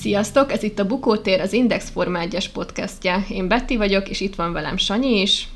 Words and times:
Sziasztok, 0.00 0.52
ez 0.52 0.62
itt 0.62 0.78
a 0.78 0.86
Bukótér, 0.86 1.40
az 1.40 1.52
Index 1.52 1.90
Forma 1.90 2.18
1-es 2.22 2.46
podcastja. 2.52 3.24
Én 3.30 3.48
Betty 3.48 3.76
vagyok, 3.76 4.08
és 4.08 4.20
itt 4.20 4.34
van 4.34 4.52
velem 4.52 4.76
Sanyi 4.76 5.20
is. 5.20 5.48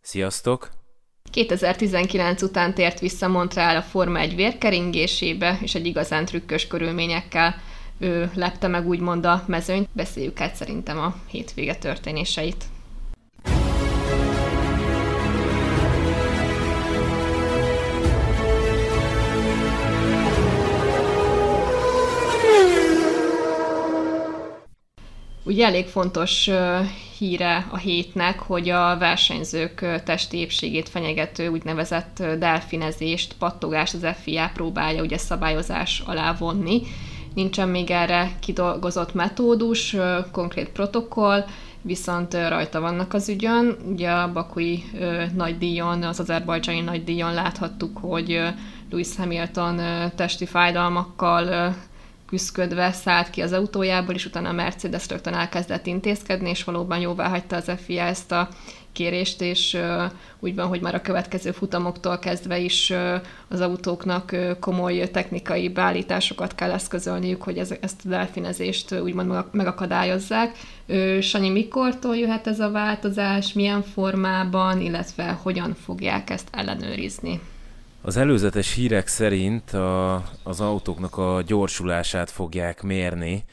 Sziasztok! 0.00 0.70
2019 1.30 2.42
után 2.42 2.74
tért 2.74 3.00
vissza 3.00 3.28
Montreal 3.28 3.76
a 3.76 3.82
Forma 3.82 4.18
1 4.18 4.34
vérkeringésébe, 4.34 5.58
és 5.62 5.74
egy 5.74 5.86
igazán 5.86 6.24
trükkös 6.24 6.66
körülményekkel 6.66 7.54
ő 7.98 8.30
lepte 8.34 8.68
meg 8.68 8.86
úgymond 8.86 9.26
a 9.26 9.44
mezőnyt. 9.46 9.88
Beszéljük 9.92 10.40
át 10.40 10.54
szerintem 10.54 10.98
a 10.98 11.14
hétvége 11.26 11.74
történéseit. 11.74 12.64
Ugye 25.46 25.66
elég 25.66 25.86
fontos 25.86 26.50
híre 27.18 27.66
a 27.70 27.76
hétnek, 27.76 28.40
hogy 28.40 28.68
a 28.68 28.98
versenyzők 28.98 30.02
testi 30.04 30.38
épségét 30.38 30.88
fenyegető 30.88 31.48
úgynevezett 31.48 32.22
delfinezést, 32.38 33.34
pattogást 33.38 33.94
az 33.94 34.06
FIA 34.22 34.50
próbálja 34.54 35.02
ugye 35.02 35.18
szabályozás 35.18 36.02
alá 36.06 36.34
vonni. 36.38 36.82
Nincsen 37.34 37.68
még 37.68 37.90
erre 37.90 38.30
kidolgozott 38.40 39.14
metódus, 39.14 39.96
konkrét 40.32 40.68
protokoll, 40.68 41.44
viszont 41.82 42.34
rajta 42.34 42.80
vannak 42.80 43.14
az 43.14 43.28
ügyön. 43.28 43.76
Ugye 43.86 44.10
a 44.10 44.32
bakui 44.32 44.84
nagydíjon, 45.34 46.02
az 46.02 46.20
azerbajdzsani 46.20 46.80
nagydíjon 46.80 47.34
láthattuk, 47.34 47.98
hogy 47.98 48.40
Lewis 48.90 49.16
Hamilton 49.16 49.80
testi 50.16 50.46
fájdalmakkal 50.46 51.74
küzdködve 52.34 52.92
szállt 52.92 53.30
ki 53.30 53.40
az 53.40 53.52
autójából, 53.52 54.14
és 54.14 54.26
utána 54.26 54.48
a 54.48 54.52
Mercedes 54.52 55.08
rögtön 55.08 55.34
elkezdett 55.34 55.86
intézkedni, 55.86 56.48
és 56.48 56.64
valóban 56.64 56.98
jóvá 56.98 57.28
hagyta 57.28 57.56
az 57.56 57.70
FIA 57.84 58.02
ezt 58.02 58.32
a 58.32 58.48
kérést, 58.92 59.42
és 59.42 59.78
úgy 60.40 60.54
van, 60.54 60.66
hogy 60.66 60.80
már 60.80 60.94
a 60.94 61.00
következő 61.00 61.50
futamoktól 61.50 62.18
kezdve 62.18 62.58
is 62.58 62.92
az 63.48 63.60
autóknak 63.60 64.36
komoly 64.60 65.10
technikai 65.12 65.68
beállításokat 65.68 66.54
kell 66.54 66.70
eszközölniük, 66.70 67.42
hogy 67.42 67.58
ezt 67.58 68.04
a 68.04 68.08
delfinezést 68.08 68.94
úgymond 68.94 69.44
megakadályozzák. 69.50 70.56
Sanyi, 71.20 71.50
mikortól 71.50 72.16
jöhet 72.16 72.46
ez 72.46 72.60
a 72.60 72.70
változás, 72.70 73.52
milyen 73.52 73.82
formában, 73.82 74.80
illetve 74.80 75.38
hogyan 75.42 75.74
fogják 75.84 76.30
ezt 76.30 76.48
ellenőrizni? 76.50 77.40
Az 78.06 78.16
előzetes 78.16 78.74
hírek 78.74 79.06
szerint 79.06 79.70
a, 79.70 80.14
az 80.42 80.60
autóknak 80.60 81.16
a 81.16 81.42
gyorsulását 81.46 82.30
fogják 82.30 82.82
mérni, 82.82 83.44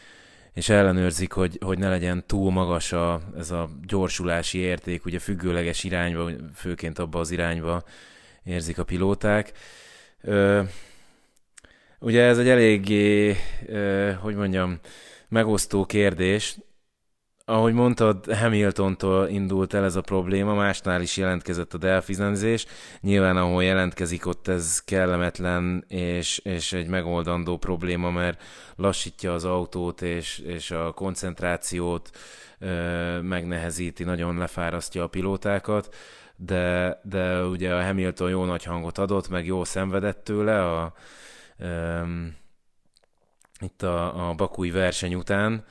és 0.53 0.69
ellenőrzik, 0.69 1.31
hogy, 1.31 1.57
hogy 1.61 1.77
ne 1.77 1.89
legyen 1.89 2.23
túl 2.25 2.51
magas 2.51 2.91
a, 2.91 3.21
ez 3.37 3.51
a 3.51 3.69
gyorsulási 3.87 4.57
érték, 4.57 5.05
ugye 5.05 5.19
függőleges 5.19 5.83
irányba, 5.83 6.29
főként 6.55 6.99
abba 6.99 7.19
az 7.19 7.31
irányba 7.31 7.83
érzik 8.43 8.77
a 8.79 8.83
pilóták. 8.83 9.51
Ö, 10.21 10.61
ugye 11.99 12.23
ez 12.23 12.37
egy 12.37 12.49
eléggé, 12.49 13.35
ö, 13.65 14.11
hogy 14.11 14.35
mondjam, 14.35 14.79
megosztó 15.27 15.85
kérdés, 15.85 16.57
ahogy 17.51 17.73
mondtad, 17.73 18.35
Hamiltontól 18.35 19.27
indult 19.27 19.73
el 19.73 19.83
ez 19.83 19.95
a 19.95 20.01
probléma, 20.01 20.53
másnál 20.53 21.01
is 21.01 21.17
jelentkezett 21.17 21.73
a 21.73 21.77
delfizenzés. 21.77 22.65
Nyilván, 23.01 23.37
ahol 23.37 23.63
jelentkezik, 23.63 24.25
ott 24.25 24.47
ez 24.47 24.83
kellemetlen 24.83 25.85
és, 25.87 26.37
és 26.37 26.73
egy 26.73 26.87
megoldandó 26.87 27.57
probléma, 27.57 28.11
mert 28.11 28.41
lassítja 28.75 29.33
az 29.33 29.45
autót 29.45 30.01
és, 30.01 30.37
és 30.39 30.71
a 30.71 30.91
koncentrációt 30.91 32.09
ö, 32.59 33.21
megnehezíti, 33.21 34.03
nagyon 34.03 34.37
lefárasztja 34.37 35.03
a 35.03 35.07
pilótákat. 35.07 35.95
De, 36.35 36.99
de 37.03 37.43
ugye 37.43 37.73
a 37.73 37.83
Hamilton 37.83 38.29
jó 38.29 38.45
nagy 38.45 38.63
hangot 38.63 38.97
adott, 38.97 39.29
meg 39.29 39.45
jó 39.45 39.63
szenvedett 39.63 40.23
tőle 40.23 40.71
a, 40.71 40.93
ö, 41.57 42.01
itt 43.59 43.81
a, 43.81 44.29
a 44.29 44.33
bakúi 44.33 44.71
verseny 44.71 45.15
után 45.15 45.65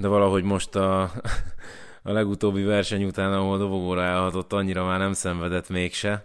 de 0.00 0.08
valahogy 0.08 0.42
most 0.42 0.76
a, 0.76 1.02
a 2.02 2.12
legutóbbi 2.12 2.62
verseny 2.62 3.04
után, 3.04 3.32
ahol 3.32 3.58
dobogóra 3.58 4.02
állhatott, 4.02 4.52
annyira 4.52 4.84
már 4.84 4.98
nem 4.98 5.12
szenvedett 5.12 5.68
mégse. 5.68 6.24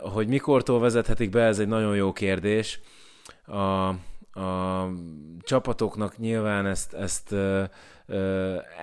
Hogy 0.00 0.28
mikortól 0.28 0.80
vezethetik 0.80 1.30
be, 1.30 1.42
ez 1.42 1.58
egy 1.58 1.68
nagyon 1.68 1.96
jó 1.96 2.12
kérdés. 2.12 2.80
A, 3.46 3.88
a 4.40 4.88
csapatoknak 5.40 6.18
nyilván 6.18 6.66
ezt, 6.66 6.94
ezt 6.94 7.32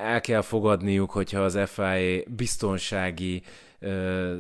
el 0.04 0.22
kell 0.22 0.42
fogadniuk, 0.42 1.12
hogyha 1.12 1.40
az 1.40 1.60
FIA 1.66 2.22
biztonsági 2.28 3.44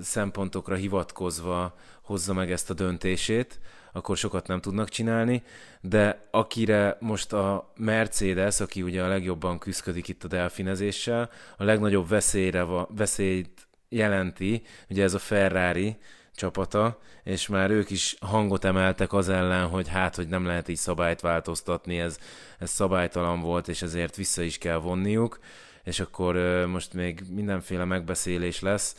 szempontokra 0.01 0.75
hivatkozva 0.75 1.75
hozza 2.01 2.33
meg 2.33 2.51
ezt 2.51 2.69
a 2.69 2.73
döntését 2.73 3.59
akkor 3.91 4.17
sokat 4.17 4.47
nem 4.47 4.61
tudnak 4.61 4.89
csinálni, 4.89 5.43
de 5.81 6.27
akire 6.31 6.97
most 6.99 7.33
a 7.33 7.73
Mercedes, 7.75 8.59
aki 8.59 8.81
ugye 8.81 9.03
a 9.03 9.07
legjobban 9.07 9.59
küzdik 9.59 10.07
itt 10.07 10.23
a 10.23 10.27
delfinezéssel, 10.27 11.29
a 11.57 11.63
legnagyobb 11.63 12.07
veszélyre 12.07 12.63
va, 12.63 12.89
veszélyt 12.95 13.67
jelenti, 13.89 14.61
ugye 14.89 15.03
ez 15.03 15.13
a 15.13 15.19
Ferrari 15.19 15.97
csapata, 16.35 16.99
és 17.23 17.47
már 17.47 17.69
ők 17.69 17.89
is 17.89 18.15
hangot 18.19 18.65
emeltek 18.65 19.13
az 19.13 19.29
ellen, 19.29 19.67
hogy 19.67 19.87
hát, 19.87 20.15
hogy 20.15 20.27
nem 20.27 20.45
lehet 20.45 20.67
így 20.67 20.75
szabályt 20.75 21.21
változtatni, 21.21 21.99
ez, 21.99 22.19
ez 22.59 22.69
szabálytalan 22.69 23.41
volt, 23.41 23.67
és 23.67 23.81
ezért 23.81 24.15
vissza 24.15 24.41
is 24.41 24.57
kell 24.57 24.77
vonniuk, 24.77 25.39
és 25.83 25.99
akkor 25.99 26.35
most 26.65 26.93
még 26.93 27.23
mindenféle 27.29 27.85
megbeszélés 27.85 28.59
lesz 28.59 28.95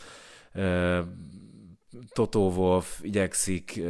Toto 2.13 2.41
Wolf 2.41 2.99
igyekszik 3.03 3.81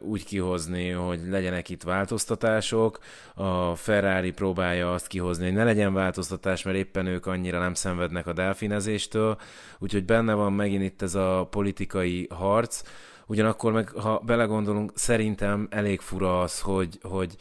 úgy 0.00 0.24
kihozni, 0.24 0.90
hogy 0.90 1.20
legyenek 1.28 1.68
itt 1.68 1.82
változtatások, 1.82 2.98
a 3.34 3.74
Ferrari 3.74 4.30
próbálja 4.30 4.92
azt 4.92 5.06
kihozni, 5.06 5.44
hogy 5.44 5.54
ne 5.54 5.64
legyen 5.64 5.92
változtatás, 5.92 6.62
mert 6.62 6.76
éppen 6.76 7.06
ők 7.06 7.26
annyira 7.26 7.58
nem 7.58 7.74
szenvednek 7.74 8.26
a 8.26 8.32
delfinezéstől, 8.32 9.36
úgyhogy 9.78 10.04
benne 10.04 10.34
van 10.34 10.52
megint 10.52 10.82
itt 10.82 11.02
ez 11.02 11.14
a 11.14 11.46
politikai 11.50 12.26
harc, 12.30 12.82
ugyanakkor 13.26 13.72
meg, 13.72 13.88
ha 13.88 14.18
belegondolunk, 14.18 14.92
szerintem 14.94 15.66
elég 15.70 16.00
fura 16.00 16.40
az, 16.40 16.60
hogy, 16.60 16.98
hogy 17.02 17.36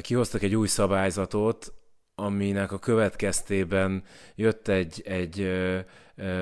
kihoztak 0.00 0.42
egy 0.42 0.54
új 0.54 0.66
szabályzatot, 0.66 1.72
aminek 2.14 2.72
a 2.72 2.78
következtében 2.78 4.02
jött 4.34 4.68
egy, 4.68 5.02
egy 5.04 5.50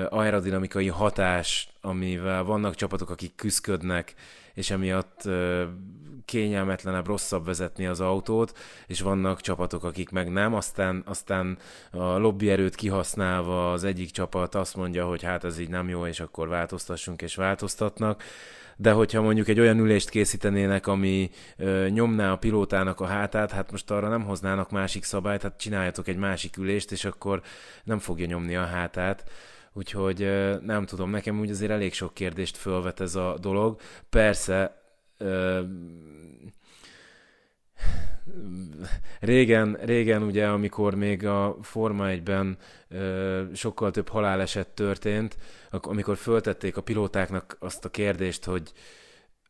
aerodinamikai 0.09 0.87
hatás, 0.87 1.69
amivel 1.81 2.43
vannak 2.43 2.75
csapatok, 2.75 3.09
akik 3.09 3.35
küzdködnek, 3.35 4.13
és 4.53 4.69
emiatt 4.69 5.29
kényelmetlenebb, 6.25 7.07
rosszabb 7.07 7.45
vezetni 7.45 7.85
az 7.85 8.01
autót, 8.01 8.57
és 8.87 9.01
vannak 9.01 9.41
csapatok, 9.41 9.83
akik 9.83 10.09
meg 10.09 10.31
nem, 10.31 10.53
aztán, 10.53 11.03
aztán 11.05 11.57
a 11.91 12.17
lobbyerőt 12.17 12.75
kihasználva 12.75 13.71
az 13.71 13.83
egyik 13.83 14.11
csapat 14.11 14.55
azt 14.55 14.75
mondja, 14.75 15.05
hogy 15.05 15.23
hát 15.23 15.43
ez 15.43 15.59
így 15.59 15.69
nem 15.69 15.89
jó, 15.89 16.05
és 16.05 16.19
akkor 16.19 16.47
változtassunk, 16.47 17.21
és 17.21 17.35
változtatnak 17.35 18.23
de 18.79 18.91
hogyha 18.91 19.21
mondjuk 19.21 19.47
egy 19.47 19.59
olyan 19.59 19.79
ülést 19.79 20.09
készítenének, 20.09 20.87
ami 20.87 21.29
ö, 21.57 21.87
nyomná 21.89 22.31
a 22.31 22.37
pilótának 22.37 22.99
a 22.99 23.05
hátát, 23.05 23.51
hát 23.51 23.71
most 23.71 23.91
arra 23.91 24.09
nem 24.09 24.23
hoznának 24.23 24.71
másik 24.71 25.03
szabályt, 25.03 25.41
hát 25.41 25.59
csináljatok 25.59 26.07
egy 26.07 26.17
másik 26.17 26.57
ülést, 26.57 26.91
és 26.91 27.05
akkor 27.05 27.41
nem 27.83 27.99
fogja 27.99 28.25
nyomni 28.25 28.55
a 28.55 28.65
hátát. 28.65 29.29
Úgyhogy 29.77 30.19
nem 30.61 30.85
tudom, 30.85 31.09
nekem 31.09 31.39
úgy 31.39 31.49
azért 31.49 31.71
elég 31.71 31.93
sok 31.93 32.13
kérdést 32.13 32.57
fölvet 32.57 32.99
ez 32.99 33.15
a 33.15 33.37
dolog. 33.39 33.79
Persze, 34.09 34.81
régen, 39.19 39.77
régen 39.81 40.23
ugye, 40.23 40.47
amikor 40.47 40.95
még 40.95 41.25
a 41.25 41.57
Forma 41.61 42.05
1-ben 42.07 42.57
sokkal 43.53 43.91
több 43.91 44.07
haláleset 44.07 44.67
történt, 44.67 45.37
amikor 45.69 46.17
föltették 46.17 46.77
a 46.77 46.81
pilótáknak 46.81 47.57
azt 47.59 47.85
a 47.85 47.89
kérdést, 47.89 48.45
hogy 48.45 48.71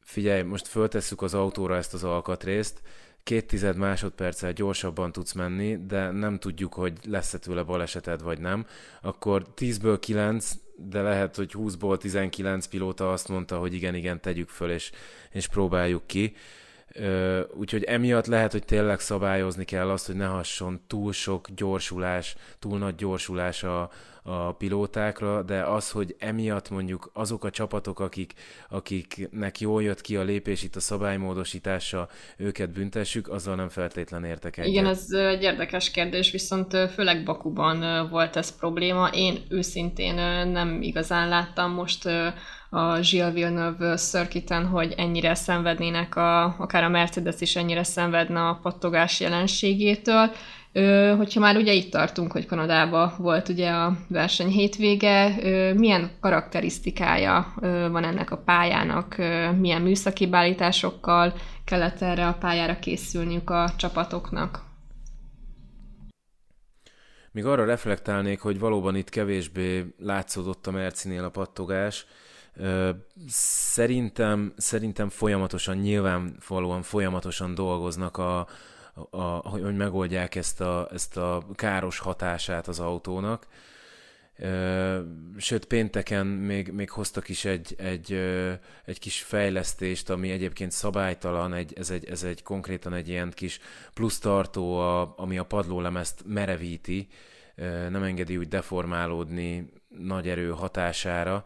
figyelj, 0.02 0.42
most 0.42 0.68
föltesszük 0.68 1.22
az 1.22 1.34
autóra 1.34 1.76
ezt 1.76 1.94
az 1.94 2.04
alkatrészt, 2.04 2.82
két 3.28 3.48
tized 3.48 3.78
másodperccel 3.78 4.54
gyorsabban 4.54 5.12
tudsz 5.12 5.34
menni, 5.34 5.86
de 5.88 6.12
nem 6.12 6.40
tudjuk, 6.40 6.74
hogy 6.74 6.94
lesz-e 7.06 7.38
tőle 7.38 7.64
baleseted 7.64 8.22
vagy 8.22 8.40
nem, 8.40 8.66
akkor 9.02 9.46
10-ből 9.56 9.98
9, 10.00 10.52
de 10.76 11.02
lehet, 11.02 11.36
hogy 11.36 11.52
20-ból 11.58 11.98
19 11.98 12.66
pilóta 12.66 13.12
azt 13.12 13.28
mondta, 13.28 13.58
hogy 13.58 13.74
igen, 13.74 13.96
igen, 13.96 14.22
tegyük 14.22 14.50
föl, 14.50 14.72
és, 14.72 14.92
és 15.32 15.48
próbáljuk 15.48 16.08
ki. 16.08 16.36
Úgyhogy 17.54 17.84
emiatt 17.84 18.26
lehet, 18.26 18.52
hogy 18.52 18.64
tényleg 18.66 19.00
szabályozni 19.00 19.66
kell 19.66 19.90
azt, 19.90 20.06
hogy 20.06 20.16
ne 20.16 20.26
hasson 20.26 20.82
túl 20.88 21.12
sok 21.12 21.48
gyorsulás, 21.50 22.36
túl 22.60 22.78
nagy 22.78 22.96
gyorsulás 22.96 23.64
a, 23.64 23.92
a 24.28 24.52
pilótákra, 24.52 25.42
de 25.44 25.62
az, 25.62 25.92
hogy 25.92 26.16
emiatt 26.20 26.70
mondjuk 26.70 27.10
azok 27.14 27.44
a 27.44 27.50
csapatok, 27.50 28.00
akik, 28.00 28.34
akiknek 28.70 29.60
jól 29.60 29.84
jött 29.84 30.02
ki 30.02 30.16
a 30.16 30.24
lépés 30.24 30.64
itt 30.64 30.76
a 30.76 30.80
szabálymódosítása, 30.80 32.08
őket 32.38 32.72
büntessük, 32.72 33.30
azzal 33.30 33.56
nem 33.56 33.70
feltétlen 33.70 34.24
értek 34.24 34.58
egyet. 34.58 34.72
Igen, 34.72 34.86
ez 34.86 35.06
egy 35.12 35.44
érdekes 35.44 35.92
kérdés, 35.92 36.32
viszont 36.32 36.78
főleg 36.94 37.24
Bakuban 37.24 38.10
volt 38.10 38.36
ez 38.36 38.58
probléma. 38.58 39.10
Én 39.14 39.38
őszintén 39.50 40.16
nem 40.48 40.82
igazán 40.82 41.30
láttam 41.30 41.72
most 41.72 42.06
a 42.70 43.00
Gilles 43.00 43.34
Villeneuve 43.34 43.96
circuiten, 43.96 44.66
hogy 44.66 44.94
ennyire 44.98 45.36
szenvednének, 45.36 46.16
a, 46.16 46.44
akár 46.44 46.84
a 46.84 46.90
Mercedes 46.90 47.42
is 47.42 47.56
ennyire 47.56 47.84
szenvedne 47.84 48.48
a 48.48 48.60
pattogás 48.62 49.20
jelenségétől. 49.20 50.32
Ö, 50.78 51.14
hogyha 51.18 51.40
már 51.40 51.56
ugye 51.56 51.74
itt 51.74 51.92
tartunk, 51.92 52.32
hogy 52.32 52.46
Kanadában 52.46 53.14
volt 53.18 53.50
ugye 53.50 53.70
a 53.70 53.98
verseny 54.08 54.48
hétvége, 54.48 55.36
ö, 55.42 55.74
milyen 55.74 56.12
karakterisztikája 56.20 57.54
ö, 57.62 57.88
van 57.92 58.04
ennek 58.04 58.32
a 58.32 58.38
pályának, 58.38 59.18
ö, 59.18 59.52
milyen 59.52 59.82
műszaki 59.82 60.28
beállításokkal 60.28 61.34
kellett 61.66 62.02
erre 62.02 62.28
a 62.28 62.34
pályára 62.34 62.80
készülniük 62.80 63.50
a 63.50 63.70
csapatoknak? 63.78 64.62
Még 67.32 67.46
arra 67.46 67.66
reflektálnék, 67.66 68.40
hogy 68.40 68.60
valóban 68.60 68.96
itt 68.96 69.10
kevésbé 69.10 69.86
látszódott 70.00 70.68
a 70.68 70.72
Mercinél 70.72 71.24
a 71.24 71.30
pattogás, 71.30 72.06
Szerintem, 73.28 74.54
szerintem 74.58 75.10
folyamatosan, 75.10 75.78
nyilvánvalóan 75.78 76.82
folyamatosan 76.82 77.56
dolgoznak 77.56 78.18
a, 78.18 78.48
a, 79.10 79.24
hogy 79.24 79.76
megoldják 79.76 80.36
ezt 80.36 80.62
a, 80.62 80.90
ezt 80.94 81.18
a 81.18 81.46
káros 81.56 82.00
hatását 82.00 82.68
az 82.68 82.80
autónak. 82.80 83.48
Sőt, 85.38 85.66
pénteken 85.66 86.28
még, 86.28 86.72
még 86.72 86.90
hoztak 86.90 87.30
is 87.30 87.46
egy, 87.46 87.76
egy, 87.78 88.14
egy 88.86 89.00
kis 89.00 89.22
fejlesztést, 89.22 90.10
ami 90.10 90.32
egyébként 90.32 90.72
szabálytalan, 90.72 91.54
egy, 91.54 91.74
ez, 91.78 91.90
egy, 91.90 92.06
ez 92.06 92.24
egy 92.24 92.44
konkrétan 92.44 92.94
egy 92.94 93.10
ilyen 93.10 93.32
kis 93.32 93.60
plusz 93.94 94.20
tartó, 94.20 94.78
a, 94.80 95.14
ami 95.18 95.38
a 95.38 95.44
padlólemezt 95.44 96.22
merevíti, 96.26 97.08
nem 97.90 98.04
engedi 98.04 98.38
úgy 98.38 98.48
deformálódni 98.48 99.70
nagy 99.88 100.30
erő 100.30 100.50
hatására, 100.50 101.46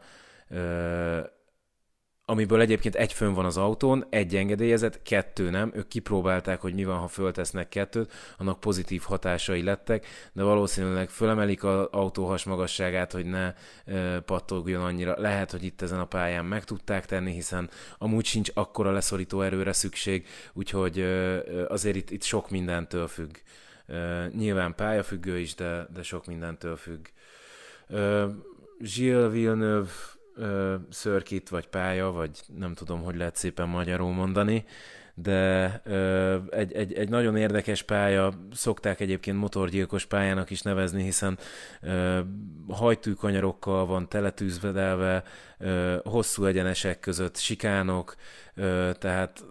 amiből 2.26 2.62
egyébként 2.62 2.96
egy 2.96 3.14
fönn 3.14 3.34
van 3.34 3.46
az 3.46 3.58
autón, 3.58 4.06
egy 4.10 4.36
engedélyezett, 4.36 5.02
kettő 5.02 5.50
nem. 5.50 5.72
Ők 5.76 5.88
kipróbálták, 5.88 6.62
hogy 6.62 6.74
mi 6.74 6.84
van, 6.84 6.98
ha 6.98 7.08
föltesznek 7.08 7.70
kettőt, 7.70 8.12
annak 8.38 8.60
pozitív 8.60 9.02
hatásai 9.02 9.64
lettek, 9.64 10.06
de 10.34 10.44
valószínűleg 10.44 11.10
fölemelik 11.10 11.64
az 11.64 11.88
autó 11.92 12.28
hasmagasságát, 12.28 13.12
hogy 13.12 13.26
ne 13.26 13.54
e, 13.86 14.20
pattogjon 14.20 14.84
annyira. 14.84 15.20
Lehet, 15.20 15.52
hogy 15.52 15.64
itt 15.64 15.82
ezen 15.82 16.00
a 16.00 16.06
pályán 16.06 16.46
meg 16.46 16.64
tudták 16.64 17.06
tenni, 17.06 17.32
hiszen 17.32 17.70
amúgy 17.98 18.26
sincs 18.26 18.50
akkora 18.54 18.92
leszorító 18.92 19.42
erőre 19.42 19.74
szükség, 19.74 20.28
úgyhogy 20.54 21.00
e, 21.00 21.42
azért 21.68 21.96
itt, 21.96 22.10
itt 22.10 22.24
sok 22.24 22.50
mindentől 22.50 23.08
függ. 23.08 23.36
E, 23.88 24.28
nyilván 24.28 24.76
pályafüggő 24.76 25.40
is, 25.40 25.56
de, 25.56 25.88
de 25.94 26.04
sok 26.04 26.26
mindentől 26.26 26.76
függ. 26.76 27.06
E, 27.90 28.28
Gilles 28.80 29.32
Villeneuve 29.32 29.92
szörkit, 30.90 31.50
vagy 31.50 31.68
pálya, 31.68 32.12
vagy 32.12 32.40
nem 32.58 32.74
tudom, 32.74 33.04
hogy 33.04 33.16
lehet 33.16 33.36
szépen 33.36 33.70
magyarul 33.70 34.14
mondani, 34.14 34.66
de 35.16 35.82
ö, 35.84 36.38
egy, 36.50 36.74
egy, 36.74 36.94
egy 36.94 37.10
nagyon 37.10 37.38
érdekes 37.38 37.84
pálya, 37.84 38.34
szokták 38.52 39.00
egyébként 39.00 39.38
motorgyilkos 39.38 40.06
pályának 40.06 40.50
is 40.50 40.62
nevezni, 40.62 41.04
hiszen 41.04 41.38
ö, 41.82 42.20
hajtűkanyarokkal 42.70 43.86
van 43.86 44.10
teletűzvedelve, 44.10 45.24
ö, 45.58 45.98
hosszú 46.04 46.46
egyenesek 46.46 47.00
között 47.00 47.38
sikánok, 47.38 48.16
ö, 48.56 48.92
tehát 49.00 49.46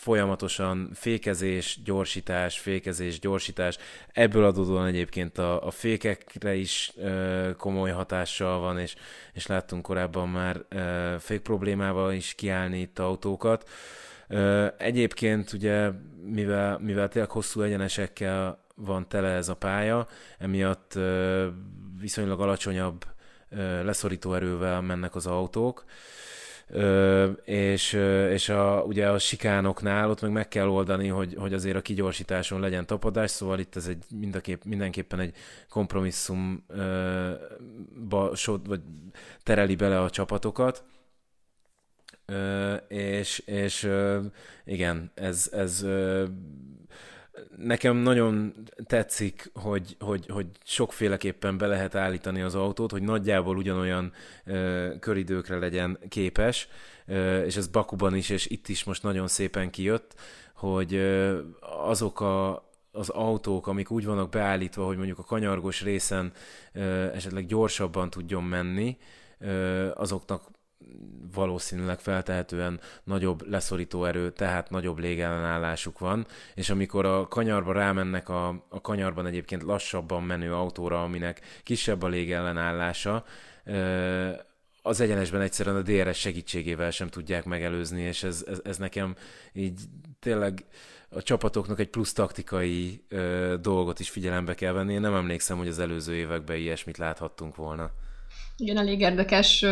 folyamatosan 0.00 0.90
fékezés, 0.94 1.80
gyorsítás, 1.84 2.58
fékezés, 2.58 3.18
gyorsítás. 3.18 3.76
Ebből 4.12 4.44
adódóan 4.44 4.86
egyébként 4.86 5.38
a, 5.38 5.66
a 5.66 5.70
fékekre 5.70 6.54
is 6.54 6.92
ö, 6.96 7.50
komoly 7.56 7.90
hatással 7.90 8.58
van, 8.58 8.78
és, 8.78 8.94
és 9.32 9.46
láttunk 9.46 9.82
korábban 9.82 10.28
már 10.28 10.64
ö, 10.68 11.14
fék 11.18 11.40
problémával 11.40 12.12
is 12.12 12.34
kiállni 12.34 12.80
itt 12.80 12.98
autókat. 12.98 13.68
Ö, 13.68 13.72
egyébként 14.76 15.52
ugye, 15.52 15.90
mivel, 16.24 16.78
mivel 16.78 17.08
tényleg 17.08 17.30
hosszú 17.30 17.60
egyenesekkel 17.60 18.64
van 18.74 19.08
tele 19.08 19.28
ez 19.28 19.48
a 19.48 19.54
pálya, 19.54 20.06
emiatt 20.38 20.98
viszonylag 22.00 22.40
alacsonyabb 22.40 23.04
leszorító 23.82 24.34
erővel 24.34 24.80
mennek 24.80 25.14
az 25.14 25.26
autók, 25.26 25.84
Ö, 26.70 27.30
és, 27.44 27.92
és 28.30 28.48
a, 28.48 28.82
ugye 28.86 29.08
a 29.08 29.18
sikánoknál 29.18 30.10
ott 30.10 30.20
meg 30.20 30.30
meg 30.30 30.48
kell 30.48 30.68
oldani, 30.68 31.08
hogy, 31.08 31.34
hogy 31.38 31.52
azért 31.52 31.76
a 31.76 31.80
kigyorsításon 31.80 32.60
legyen 32.60 32.86
tapadás, 32.86 33.30
szóval 33.30 33.58
itt 33.58 33.76
ez 33.76 33.86
egy 33.86 34.04
mindenképp, 34.14 34.64
mindenképpen 34.64 35.20
egy 35.20 35.34
kompromisszum 35.68 36.64
ö, 36.68 37.30
ba, 38.08 38.34
so, 38.34 38.56
vagy 38.64 38.80
tereli 39.42 39.76
bele 39.76 40.00
a 40.00 40.10
csapatokat. 40.10 40.84
És, 42.88 43.38
és 43.38 43.90
igen, 44.64 45.10
ez, 45.14 45.48
ez 45.52 45.86
nekem 47.56 47.96
nagyon 47.96 48.54
tetszik, 48.86 49.50
hogy, 49.54 49.96
hogy, 50.00 50.26
hogy 50.28 50.46
sokféleképpen 50.64 51.58
be 51.58 51.66
lehet 51.66 51.94
állítani 51.94 52.40
az 52.40 52.54
autót, 52.54 52.90
hogy 52.90 53.02
nagyjából 53.02 53.56
ugyanolyan 53.56 54.12
köridőkre 55.00 55.58
legyen 55.58 55.98
képes, 56.08 56.68
és 57.44 57.56
ez 57.56 57.66
Bakuban 57.66 58.14
is, 58.16 58.28
és 58.28 58.46
itt 58.46 58.68
is 58.68 58.84
most 58.84 59.02
nagyon 59.02 59.28
szépen 59.28 59.70
kijött, 59.70 60.14
hogy 60.54 61.00
azok 61.60 62.20
a, 62.20 62.68
az 62.92 63.08
autók, 63.08 63.66
amik 63.66 63.90
úgy 63.90 64.04
vannak 64.04 64.30
beállítva, 64.30 64.84
hogy 64.84 64.96
mondjuk 64.96 65.18
a 65.18 65.24
kanyargos 65.24 65.82
részen 65.82 66.32
esetleg 67.12 67.46
gyorsabban 67.46 68.10
tudjon 68.10 68.44
menni, 68.44 68.96
azoknak 69.94 70.42
valószínűleg 71.34 72.00
feltehetően 72.00 72.80
nagyobb 73.04 73.48
leszorító 73.48 74.04
erő, 74.04 74.30
tehát 74.30 74.70
nagyobb 74.70 74.98
légellenállásuk 74.98 75.98
van, 75.98 76.26
és 76.54 76.70
amikor 76.70 77.06
a 77.06 77.28
kanyarba 77.28 77.72
rámennek 77.72 78.28
a, 78.28 78.48
a 78.68 78.80
kanyarban 78.80 79.26
egyébként 79.26 79.62
lassabban 79.62 80.22
menő 80.22 80.54
autóra, 80.54 81.02
aminek 81.02 81.40
kisebb 81.62 82.02
a 82.02 82.08
légellenállása, 82.08 83.24
az 84.82 85.00
egyenesben 85.00 85.40
egyszerűen 85.40 85.76
a 85.76 85.82
DRS 85.82 86.18
segítségével 86.18 86.90
sem 86.90 87.08
tudják 87.08 87.44
megelőzni, 87.44 88.00
és 88.02 88.22
ez, 88.22 88.44
ez, 88.46 88.60
ez 88.64 88.76
nekem 88.76 89.16
így 89.52 89.80
tényleg 90.20 90.64
a 91.08 91.22
csapatoknak 91.22 91.78
egy 91.78 91.88
plusz 91.88 92.12
taktikai 92.12 93.04
ö, 93.08 93.54
dolgot 93.60 94.00
is 94.00 94.10
figyelembe 94.10 94.54
kell 94.54 94.72
venni. 94.72 94.92
Én 94.92 95.00
nem 95.00 95.14
emlékszem, 95.14 95.56
hogy 95.56 95.68
az 95.68 95.78
előző 95.78 96.14
években 96.14 96.56
ilyesmit 96.56 96.96
láthattunk 96.96 97.56
volna. 97.56 97.90
Igen, 98.56 98.76
elég 98.76 99.00
érdekes 99.00 99.64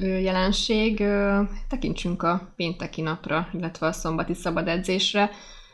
jelenség. 0.00 1.04
Tekintsünk 1.68 2.22
a 2.22 2.52
pénteki 2.56 3.00
napra, 3.00 3.48
illetve 3.52 3.86
a 3.86 3.92
szombati 3.92 4.34
szabad 4.34 4.68
edzésre. 4.68 5.30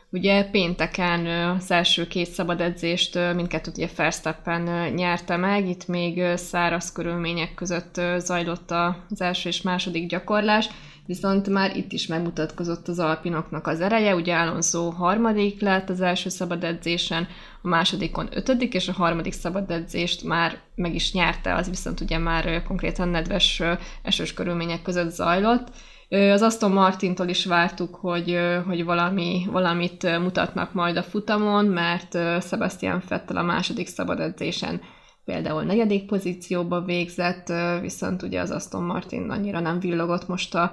Ugye 0.09 0.43
pénteken 0.43 1.25
az 1.25 1.71
első 1.71 2.07
két 2.07 2.27
szabad 2.27 2.61
edzést 2.61 3.19
mindkettőt 3.35 3.77
ugye 3.77 3.89
Verstappen 3.95 4.93
nyerte 4.93 5.37
meg, 5.37 5.67
itt 5.67 5.87
még 5.87 6.23
száraz 6.35 6.91
körülmények 6.91 7.53
között 7.53 8.01
zajlott 8.17 8.71
az 9.09 9.21
első 9.21 9.49
és 9.49 9.61
második 9.61 10.09
gyakorlás, 10.09 10.69
viszont 11.05 11.49
már 11.49 11.75
itt 11.75 11.91
is 11.91 12.07
megmutatkozott 12.07 12.87
az 12.87 12.99
alpinoknak 12.99 13.67
az 13.67 13.81
ereje, 13.81 14.15
ugye 14.15 14.35
Alonso 14.35 14.89
harmadik 14.89 15.61
lett 15.61 15.89
az 15.89 16.01
első 16.01 16.29
szabad 16.29 16.63
edzésen, 16.63 17.27
a 17.61 17.67
másodikon 17.67 18.27
ötödik, 18.31 18.73
és 18.73 18.87
a 18.87 18.93
harmadik 18.93 19.33
szabad 19.33 19.71
edzést 19.71 20.23
már 20.23 20.57
meg 20.75 20.95
is 20.95 21.13
nyerte, 21.13 21.55
az 21.55 21.69
viszont 21.69 22.01
ugye 22.01 22.17
már 22.17 22.63
konkrétan 22.63 23.07
nedves 23.07 23.61
esős 24.01 24.33
körülmények 24.33 24.81
között 24.81 25.11
zajlott. 25.11 25.67
Az 26.09 26.41
Aston 26.41 26.71
Martintól 26.71 27.27
is 27.27 27.45
vártuk, 27.45 27.95
hogy, 27.95 28.39
hogy 28.65 28.83
valami, 28.83 29.47
valamit 29.51 30.19
mutatnak 30.19 30.73
majd 30.73 30.97
a 30.97 31.03
futamon, 31.03 31.65
mert 31.65 32.11
Sebastian 32.47 33.01
Fettel 33.01 33.37
a 33.37 33.43
második 33.43 33.87
szabad 33.87 34.19
edzésen 34.19 34.81
például 35.25 35.63
negyedik 35.63 36.05
pozícióba 36.05 36.81
végzett, 36.81 37.53
viszont 37.81 38.21
ugye 38.21 38.41
az 38.41 38.51
Aston 38.51 38.83
Martin 38.83 39.29
annyira 39.29 39.59
nem 39.59 39.79
villogott 39.79 40.27
most 40.27 40.55
a 40.55 40.71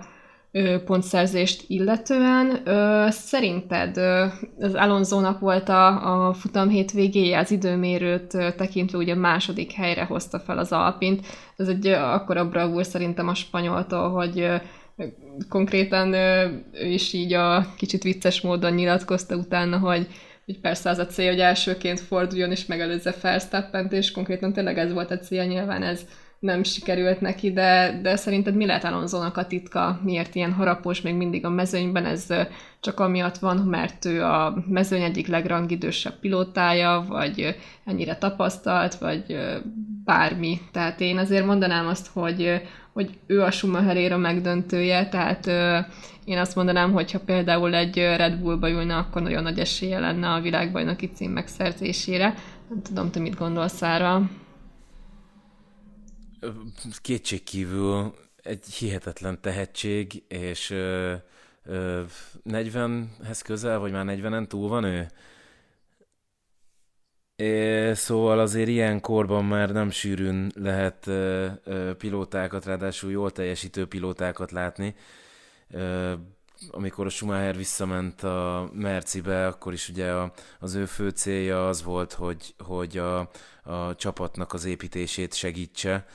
pontszerzést 0.84 1.64
illetően. 1.66 2.62
Szerinted 3.10 3.96
az 4.58 4.74
Alonzónak 4.74 5.38
volt 5.38 5.68
a, 5.68 6.28
a 6.28 6.32
futam 6.32 6.68
hétvégéje, 6.68 7.38
az 7.38 7.50
időmérőt 7.50 8.26
tekintve 8.56 8.98
ugye 8.98 9.14
második 9.14 9.72
helyre 9.72 10.04
hozta 10.04 10.38
fel 10.38 10.58
az 10.58 10.72
Alpint. 10.72 11.26
Ez 11.56 11.68
egy 11.68 11.86
akkora 11.86 12.48
bravúr 12.48 12.84
szerintem 12.84 13.28
a 13.28 13.34
spanyoltól, 13.34 14.10
hogy 14.10 14.48
konkrétan 15.48 16.12
ő 16.72 16.86
is 16.86 17.12
így 17.12 17.32
a 17.32 17.66
kicsit 17.76 18.02
vicces 18.02 18.40
módon 18.40 18.72
nyilatkozta 18.72 19.36
utána, 19.36 19.78
hogy 19.78 20.06
hogy 20.50 20.60
persze 20.60 20.90
az 20.90 20.98
a 20.98 21.06
cél, 21.06 21.28
hogy 21.28 21.40
elsőként 21.40 22.00
forduljon 22.00 22.50
és 22.50 22.66
megelőzze 22.66 23.14
Verstappent, 23.22 23.92
és 23.92 24.10
konkrétan 24.10 24.52
tényleg 24.52 24.78
ez 24.78 24.92
volt 24.92 25.10
a 25.10 25.18
cél, 25.18 25.44
nyilván 25.44 25.82
ez 25.82 26.00
nem 26.40 26.62
sikerült 26.62 27.20
neki, 27.20 27.52
de, 27.52 27.98
de 28.02 28.16
szerinted 28.16 28.54
mi 28.54 28.66
lehet 28.66 28.84
Alonzónak 28.84 29.36
a 29.36 29.46
titka, 29.46 30.00
miért 30.02 30.34
ilyen 30.34 30.52
harapos 30.52 31.00
még 31.00 31.14
mindig 31.14 31.44
a 31.44 31.50
mezőnyben, 31.50 32.04
ez 32.04 32.26
csak 32.80 33.00
amiatt 33.00 33.38
van, 33.38 33.56
mert 33.56 34.04
ő 34.04 34.22
a 34.22 34.64
mezőny 34.68 35.02
egyik 35.02 35.26
legrangidősebb 35.26 36.18
pilótája, 36.20 37.04
vagy 37.08 37.56
ennyire 37.84 38.16
tapasztalt, 38.16 38.94
vagy 38.94 39.38
bármi. 40.04 40.60
Tehát 40.72 41.00
én 41.00 41.18
azért 41.18 41.46
mondanám 41.46 41.86
azt, 41.86 42.06
hogy, 42.12 42.62
hogy 42.92 43.18
ő 43.26 43.42
a 43.42 43.50
Schumacher 43.50 44.12
a 44.12 44.16
megdöntője, 44.16 45.08
tehát 45.08 45.46
én 46.24 46.38
azt 46.38 46.56
mondanám, 46.56 46.92
hogy 46.92 47.12
ha 47.12 47.18
például 47.18 47.74
egy 47.74 47.96
Red 47.96 48.36
Bullba 48.36 48.70
ülne, 48.70 48.96
akkor 48.96 49.22
nagyon 49.22 49.42
nagy 49.42 49.58
esélye 49.58 49.98
lenne 49.98 50.28
a 50.28 50.40
világbajnoki 50.40 51.10
cím 51.14 51.30
megszerzésére. 51.30 52.34
Nem 52.68 52.82
tudom, 52.82 53.10
te 53.10 53.20
mit 53.20 53.38
gondolsz 53.38 53.82
arra? 53.82 54.30
Kétségkívül 57.02 58.14
egy 58.42 58.64
hihetetlen 58.66 59.40
tehetség, 59.40 60.22
és 60.28 60.70
ö, 60.70 61.14
ö, 61.64 62.02
40-hez 62.44 63.40
közel, 63.44 63.78
vagy 63.78 63.92
már 63.92 64.04
40-en 64.08 64.46
túl 64.46 64.68
van 64.68 64.84
ő? 64.84 65.06
É, 67.36 67.94
szóval 67.94 68.38
azért 68.38 68.68
ilyen 68.68 69.00
korban 69.00 69.44
már 69.44 69.70
nem 69.70 69.90
sűrűn 69.90 70.52
lehet 70.54 71.06
ö, 71.06 71.48
ö, 71.64 71.94
pilótákat, 71.94 72.64
ráadásul 72.64 73.10
jól 73.10 73.30
teljesítő 73.30 73.86
pilótákat 73.86 74.50
látni. 74.50 74.94
Ö, 75.70 76.12
amikor 76.70 77.06
a 77.06 77.08
Schumacher 77.08 77.56
visszament 77.56 78.22
a 78.22 78.70
Mercibe, 78.72 79.46
akkor 79.46 79.72
is 79.72 79.88
ugye 79.88 80.12
a, 80.12 80.32
az 80.58 80.74
ő 80.74 80.84
fő 80.86 81.08
célja 81.08 81.68
az 81.68 81.82
volt, 81.82 82.12
hogy, 82.12 82.54
hogy 82.58 82.98
a, 82.98 83.30
a 83.62 83.94
csapatnak 83.94 84.52
az 84.52 84.64
építését 84.64 85.34
segítse, 85.34 86.06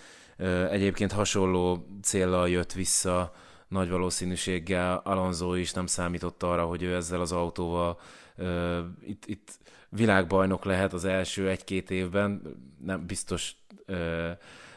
Egyébként 0.70 1.12
hasonló 1.12 1.88
célral 2.02 2.50
jött 2.50 2.74
vissza 2.74 3.34
nagy 3.68 3.90
valószínűséggel 3.90 5.02
Alonso 5.04 5.54
is 5.54 5.74
nem 5.74 5.86
számított 5.86 6.44
arra, 6.44 6.66
hogy 6.66 6.84
ő 6.84 6.96
ezzel 6.96 7.22
az 7.22 7.32
autóval 7.32 8.00
uh, 8.38 8.78
itt, 9.02 9.26
itt 9.26 9.58
világbajnok 9.90 10.66
lehet 10.66 10.94
az 10.94 11.06
első 11.06 11.50
egy-két 11.50 11.92
évben, 11.92 12.42
nem 12.84 13.06
biztos 13.06 13.56
uh, 13.88 14.30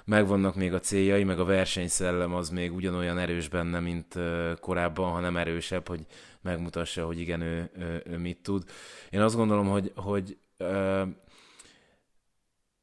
megvannak 0.04 0.54
még 0.54 0.72
a 0.72 0.80
céljai, 0.80 1.24
meg 1.24 1.38
a 1.40 1.44
versenyszellem 1.44 2.34
az 2.34 2.50
még 2.50 2.74
ugyanolyan 2.74 3.18
erős 3.18 3.48
benne, 3.48 3.80
mint 3.80 4.14
uh, 4.14 4.52
korábban, 4.60 5.10
hanem 5.10 5.36
erősebb, 5.36 5.88
hogy 5.88 6.06
megmutassa, 6.40 7.04
hogy 7.04 7.20
igen, 7.20 7.40
ő, 7.40 7.70
ő, 7.78 8.02
ő 8.06 8.18
mit 8.18 8.42
tud. 8.42 8.64
Én 9.10 9.20
azt 9.20 9.36
gondolom, 9.36 9.68
hogy, 9.68 9.92
hogy 9.94 10.38
uh, 10.58 11.08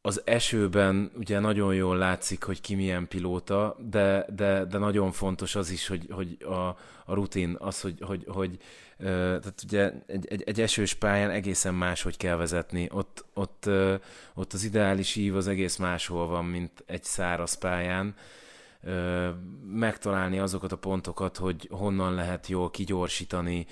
az 0.05 0.21
esőben 0.25 1.11
ugye 1.15 1.39
nagyon 1.39 1.73
jól 1.73 1.97
látszik, 1.97 2.43
hogy 2.43 2.61
ki 2.61 2.75
milyen 2.75 3.07
pilóta, 3.07 3.75
de, 3.79 4.25
de, 4.35 4.65
de 4.65 4.77
nagyon 4.77 5.11
fontos 5.11 5.55
az 5.55 5.69
is, 5.69 5.87
hogy, 5.87 6.07
hogy 6.09 6.37
a, 6.43 6.67
a 7.05 7.13
rutin, 7.13 7.55
az, 7.59 7.81
hogy, 7.81 7.99
hogy, 8.01 8.23
hogy 8.27 8.57
tehát 8.97 9.61
ugye 9.63 9.91
egy, 10.07 10.27
egy, 10.27 10.43
egy 10.45 10.61
esős 10.61 10.93
pályán 10.93 11.29
egészen 11.29 11.73
más, 11.73 12.01
hogy 12.01 12.17
kell 12.17 12.35
vezetni. 12.35 12.89
Ott, 12.91 13.25
ott, 13.33 13.69
ott 14.33 14.53
az 14.53 14.63
ideális 14.63 15.15
ív 15.15 15.35
az 15.35 15.47
egész 15.47 15.77
máshol 15.77 16.27
van, 16.27 16.45
mint 16.45 16.83
egy 16.85 17.03
száraz 17.03 17.53
pályán. 17.53 18.15
Megtalálni 19.71 20.39
azokat 20.39 20.71
a 20.71 20.77
pontokat, 20.77 21.37
hogy 21.37 21.67
honnan 21.71 22.13
lehet 22.13 22.47
jól 22.47 22.69
kigyorsítani, 22.69 23.65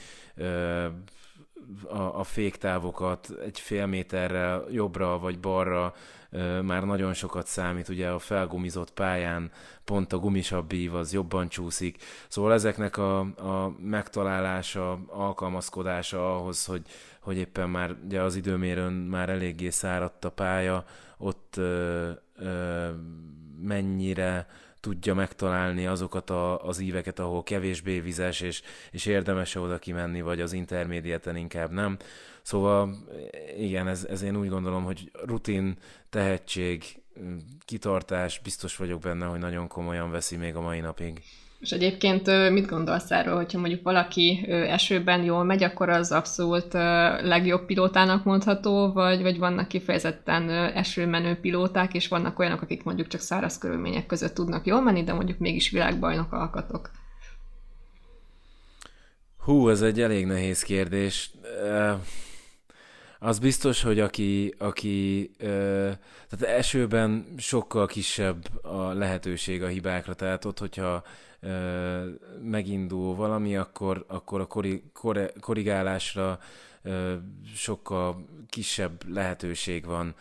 a, 1.84 2.20
a 2.20 2.24
féktávokat 2.24 3.30
egy 3.44 3.60
fél 3.60 3.86
méterrel 3.86 4.66
jobbra 4.72 5.20
vagy 5.20 5.40
balra 5.40 5.94
már 6.62 6.84
nagyon 6.84 7.14
sokat 7.14 7.48
számít, 7.48 7.90
ugye 7.90 8.10
a 8.10 8.20
felgumizott 8.20 8.94
pályán 8.94 9.52
pont 9.84 10.14
a 10.14 10.18
gumisabb 10.18 10.72
ív 10.72 10.96
az 10.96 11.14
jobban 11.14 11.50
csúszik, 11.50 12.04
szóval 12.28 12.54
ezeknek 12.54 12.98
a, 12.98 13.20
a 13.20 13.76
megtalálása, 13.82 15.00
alkalmazkodása 15.08 16.36
ahhoz, 16.36 16.66
hogy, 16.66 16.82
hogy 17.20 17.38
éppen 17.38 17.70
már 17.70 17.96
ugye 18.06 18.22
az 18.22 18.36
időmérőn 18.36 18.94
már 18.94 19.30
eléggé 19.30 19.70
száradt 19.70 20.26
a 20.26 20.32
pálya, 20.32 20.86
ott 21.18 21.54
ö, 21.58 22.10
ö, 22.36 22.90
mennyire 23.62 24.48
tudja 24.84 25.14
megtalálni 25.14 25.88
azokat 25.88 26.30
a, 26.30 26.66
az 26.66 26.80
íveket, 26.80 27.20
ahol 27.20 27.44
kevésbé 27.44 28.00
vizes, 28.00 28.42
és, 28.42 28.62
és 28.92 29.06
érdemes 29.06 29.56
oda 29.56 29.80
kimenni, 29.80 30.22
vagy 30.22 30.42
az 30.42 30.54
intermédieten 30.54 31.36
inkább 31.36 31.72
nem. 31.72 31.98
Szóval 32.44 32.96
igen, 33.58 33.88
ez, 33.88 34.06
ez 34.10 34.22
én 34.22 34.38
úgy 34.38 34.50
gondolom, 34.50 34.84
hogy 34.84 35.12
rutin, 35.26 35.78
tehetség, 36.10 36.84
kitartás, 37.66 38.40
biztos 38.44 38.78
vagyok 38.78 39.02
benne, 39.02 39.26
hogy 39.26 39.40
nagyon 39.40 39.68
komolyan 39.68 40.12
veszi 40.12 40.36
még 40.36 40.56
a 40.56 40.62
mai 40.62 40.80
napig. 40.80 41.22
És 41.60 41.72
egyébként 41.72 42.50
mit 42.50 42.66
gondolsz 42.66 43.12
erről, 43.12 43.36
hogyha 43.36 43.60
mondjuk 43.60 43.84
valaki 43.84 44.46
esőben 44.50 45.24
jól 45.24 45.44
megy, 45.44 45.64
akkor 45.64 45.90
az 45.90 46.12
abszolút 46.12 46.74
legjobb 47.22 47.66
pilótának 47.66 48.24
mondható, 48.24 48.92
vagy, 48.92 49.22
vagy 49.22 49.38
vannak 49.38 49.68
kifejezetten 49.68 50.50
esőmenő 50.50 51.36
pilóták, 51.36 51.94
és 51.94 52.08
vannak 52.08 52.40
olyanok, 52.40 52.62
akik 52.62 52.84
mondjuk 52.84 53.08
csak 53.08 53.22
száraz 53.22 53.58
körülmények 53.58 54.06
között 54.06 54.34
tudnak 54.34 54.66
jól 54.66 54.82
menni, 54.82 55.04
de 55.04 55.14
mondjuk 55.14 55.40
mégis 55.40 55.70
világbajnok 55.70 56.32
alkatok? 56.34 56.92
Hú, 59.38 59.70
ez 59.70 59.82
egy 59.82 60.02
elég 60.02 60.26
nehéz 60.26 60.64
kérdés. 60.64 61.32
Az 63.26 63.40
biztos, 63.40 63.82
hogy 63.82 64.00
aki, 64.00 64.54
aki 64.58 65.32
tehát 66.30 66.42
esőben 66.58 67.26
sokkal 67.38 67.88
kisebb 67.88 68.66
a 68.66 68.94
lehetőség 68.94 69.64
a 69.64 69.68
hibákra, 69.68 70.14
tehát 70.14 70.46
ott, 70.46 70.60
hogyha 70.60 71.04
megindul 72.42 73.16
valami, 73.16 73.58
akkor, 73.58 74.06
akkor 74.08 74.40
a 74.40 74.46
kori, 74.46 74.84
kore, 74.94 75.32
korrigálásra 75.40 76.40
sokkal 77.56 78.26
kisebb 78.50 79.10
lehetőség 79.10 79.86
van. 79.86 80.16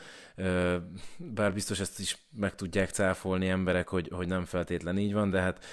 Bár 1.16 1.52
biztos 1.52 1.80
ezt 1.80 1.98
is 1.98 2.18
meg 2.36 2.54
tudják 2.54 2.90
cáfolni 2.90 3.48
emberek, 3.48 3.88
hogy, 3.88 4.08
hogy 4.12 4.26
nem 4.26 4.44
feltétlen 4.44 4.98
így 4.98 5.12
van, 5.12 5.30
de 5.30 5.40
hát 5.40 5.64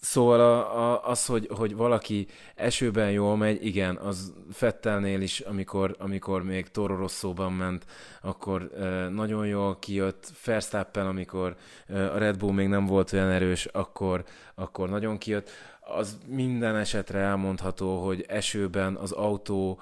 Szóval 0.00 0.40
a, 0.40 0.78
a, 0.78 1.08
az, 1.08 1.26
hogy, 1.26 1.48
hogy 1.56 1.76
valaki 1.76 2.26
esőben 2.54 3.10
jól 3.10 3.36
megy, 3.36 3.66
igen, 3.66 3.96
az 3.96 4.32
Fettelnél 4.52 5.20
is, 5.20 5.40
amikor, 5.40 5.96
amikor 5.98 6.42
még 6.42 6.68
Toro 6.68 6.96
Rosszóban 6.96 7.52
ment, 7.52 7.86
akkor 8.22 8.70
e, 8.78 9.08
nagyon 9.08 9.46
jól 9.46 9.78
kijött. 9.78 10.32
Verstappen, 10.44 11.06
amikor 11.06 11.56
e, 11.86 12.12
a 12.12 12.18
Red 12.18 12.36
Bull 12.36 12.52
még 12.52 12.68
nem 12.68 12.86
volt 12.86 13.12
olyan 13.12 13.30
erős, 13.30 13.66
akkor, 13.66 14.24
akkor 14.54 14.88
nagyon 14.88 15.18
kijött 15.18 15.50
az 15.88 16.18
minden 16.26 16.76
esetre 16.76 17.18
elmondható, 17.18 18.04
hogy 18.04 18.24
esőben 18.28 18.96
az 18.96 19.12
autó 19.12 19.80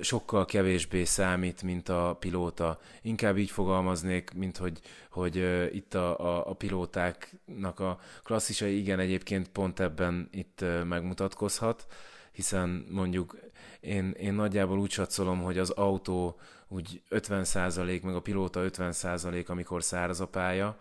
sokkal 0.00 0.44
kevésbé 0.44 1.04
számít, 1.04 1.62
mint 1.62 1.88
a 1.88 2.16
pilóta. 2.20 2.78
Inkább 3.02 3.38
így 3.38 3.50
fogalmaznék, 3.50 4.32
mint 4.34 4.56
hogy, 4.56 4.80
hogy 5.10 5.36
itt 5.74 5.94
a, 5.94 6.18
a, 6.18 6.50
a 6.50 6.52
pilótáknak 6.52 7.80
a 7.80 7.98
klasszisai, 8.24 8.78
igen, 8.78 8.98
egyébként 8.98 9.48
pont 9.48 9.80
ebben 9.80 10.28
itt 10.32 10.64
megmutatkozhat, 10.84 11.86
hiszen 12.32 12.86
mondjuk 12.90 13.36
én, 13.80 14.10
én 14.10 14.34
nagyjából 14.34 14.78
úgy 14.78 14.90
satszolom, 14.90 15.42
hogy 15.42 15.58
az 15.58 15.70
autó 15.70 16.38
úgy 16.68 17.02
50% 17.10 18.02
meg 18.02 18.14
a 18.14 18.20
pilóta 18.20 18.60
50% 18.64 19.46
amikor 19.46 19.82
száraz 19.82 20.20
a 20.20 20.26
pálya, 20.26 20.78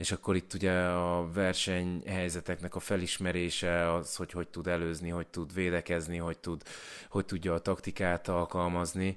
és 0.00 0.12
akkor 0.12 0.36
itt 0.36 0.54
ugye 0.54 0.72
a 0.82 1.30
versenyhelyzeteknek 1.32 2.74
a 2.74 2.80
felismerése, 2.80 3.92
az, 3.92 4.16
hogy 4.16 4.32
hogy 4.32 4.48
tud 4.48 4.66
előzni, 4.66 5.08
hogy 5.08 5.26
tud 5.26 5.54
védekezni, 5.54 6.16
hogy, 6.16 6.38
tud, 6.38 6.62
hogy 7.08 7.24
tudja 7.24 7.54
a 7.54 7.58
taktikát 7.58 8.28
alkalmazni, 8.28 9.16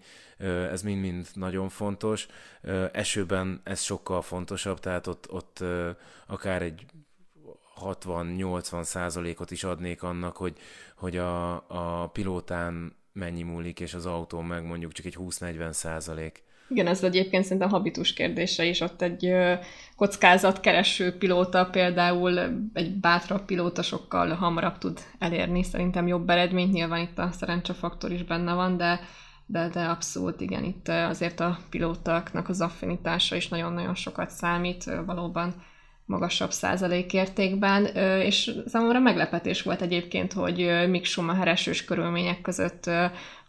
ez 0.71 0.81
mind-mind 0.81 1.27
nagyon 1.33 1.69
fontos. 1.69 2.27
Esőben 2.91 3.61
ez 3.63 3.81
sokkal 3.81 4.21
fontosabb, 4.21 4.79
tehát 4.79 5.07
ott, 5.07 5.31
ott 5.31 5.63
akár 6.27 6.61
egy 6.61 6.85
60-80 7.81 8.83
százalékot 8.83 9.51
is 9.51 9.63
adnék 9.63 10.03
annak, 10.03 10.37
hogy, 10.37 10.57
hogy 10.95 11.17
a, 11.17 11.53
a 11.67 12.07
pilótán 12.07 12.95
mennyi 13.13 13.43
múlik, 13.43 13.79
és 13.79 13.93
az 13.93 14.05
autón 14.05 14.45
meg 14.45 14.63
mondjuk 14.63 14.91
csak 14.91 15.05
egy 15.05 15.17
20-40 15.19 15.71
százalék. 15.71 16.43
Igen, 16.73 16.87
ez 16.87 17.03
egyébként 17.03 17.43
szerintem 17.43 17.69
habitus 17.69 18.13
kérdése 18.13 18.65
is. 18.65 18.79
Ott 18.81 19.01
egy 19.01 19.33
kockázatkereső 19.95 21.17
pilóta, 21.17 21.65
például 21.65 22.39
egy 22.73 22.91
bátrabb 22.91 23.45
pilóta 23.45 23.81
sokkal 23.81 24.29
hamarabb 24.29 24.77
tud 24.77 24.99
elérni 25.19 25.63
szerintem 25.63 26.07
jobb 26.07 26.29
eredményt. 26.29 26.73
Nyilván 26.73 27.01
itt 27.01 27.17
a 27.19 27.31
szerencsefaktor 27.31 28.11
is 28.11 28.23
benne 28.23 28.53
van, 28.53 28.77
de, 28.77 28.99
de, 29.45 29.69
de 29.69 29.79
abszolút 29.79 30.41
igen, 30.41 30.63
itt 30.63 30.87
azért 30.87 31.39
a 31.39 31.57
pilótáknak 31.69 32.49
az 32.49 32.61
affinitása 32.61 33.35
is 33.35 33.47
nagyon-nagyon 33.47 33.95
sokat 33.95 34.29
számít. 34.29 34.83
Valóban 35.05 35.53
magasabb 36.05 36.51
százalékértékben, 36.51 37.85
és 38.21 38.51
számomra 38.65 38.99
meglepetés 38.99 39.61
volt 39.61 39.81
egyébként, 39.81 40.33
hogy 40.33 40.87
Mick 40.89 41.05
Schumacher 41.05 41.47
esős 41.47 41.85
körülmények 41.85 42.41
között 42.41 42.89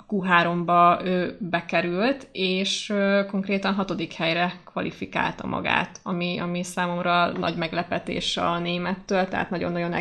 a 0.07 0.15
Q3-ba 0.15 1.01
bekerült, 1.39 2.29
és 2.33 2.93
konkrétan 3.31 3.75
hatodik 3.75 4.13
helyre 4.13 4.53
kvalifikálta 4.65 5.47
magát, 5.47 6.01
ami, 6.03 6.39
ami 6.39 6.63
számomra 6.63 7.39
nagy 7.39 7.57
meglepetés 7.57 8.37
a 8.37 8.59
némettől, 8.59 9.29
tehát 9.29 9.51
nagyon-nagyon 9.51 9.93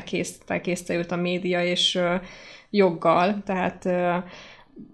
elkészte 0.47 0.95
őt 0.95 1.11
a 1.11 1.15
média, 1.15 1.63
és 1.63 1.99
joggal, 2.69 3.41
tehát 3.45 3.89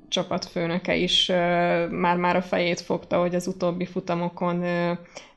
csapatfőnöke 0.08 0.96
is 0.96 1.28
már-már 1.90 2.36
a 2.36 2.42
fejét 2.42 2.82
fogta, 2.82 3.20
hogy 3.20 3.36
az 3.36 3.48
utóbbi 3.48 3.86
futamokon 3.86 4.64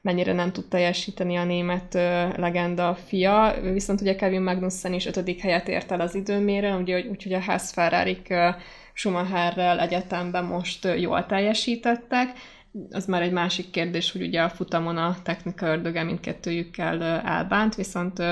mennyire 0.01 0.33
nem 0.33 0.53
tud 0.53 0.69
teljesíteni 0.69 1.37
a 1.37 1.45
német 1.45 1.95
legenda 2.37 2.95
fia, 3.07 3.55
viszont 3.73 4.01
ugye 4.01 4.15
Kevin 4.15 4.43
Magnussen 4.43 4.93
is 4.93 5.07
ötödik 5.07 5.41
helyet 5.41 5.69
ért 5.69 5.93
el 5.93 6.01
az 6.01 6.15
időmérő, 6.15 6.77
úgyhogy, 6.79 7.07
úgyhogy 7.07 7.33
a 7.33 7.41
Haas 7.41 7.71
ferrari 7.73 8.23
Schumacherrel 8.93 9.81
egyetemben 9.81 10.45
most 10.45 10.89
jól 10.99 11.27
teljesítettek. 11.27 12.39
Az 12.91 13.07
már 13.07 13.23
egy 13.23 13.33
másik 13.33 13.71
kérdés, 13.71 14.13
hogy 14.13 14.23
ugye 14.23 14.43
a 14.43 14.49
futamon 14.49 14.97
a 14.97 15.17
technika 15.23 15.67
ördöge 15.67 16.03
mindkettőjükkel 16.03 17.03
elbánt, 17.03 17.75
viszont 17.75 18.23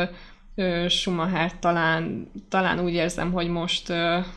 Schumacher 0.89 1.59
talán, 1.59 2.31
talán 2.49 2.81
úgy 2.81 2.93
érzem, 2.93 3.33
hogy 3.33 3.49
most 3.49 3.93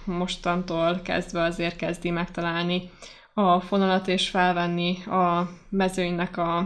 mostantól 0.06 1.00
kezdve 1.04 1.42
azért 1.42 1.76
kezdi 1.76 2.10
megtalálni 2.10 2.90
a 3.34 3.60
fonalat 3.60 4.08
és 4.08 4.30
felvenni 4.30 5.04
a 5.04 5.50
mezőnynek 5.70 6.38
a, 6.38 6.58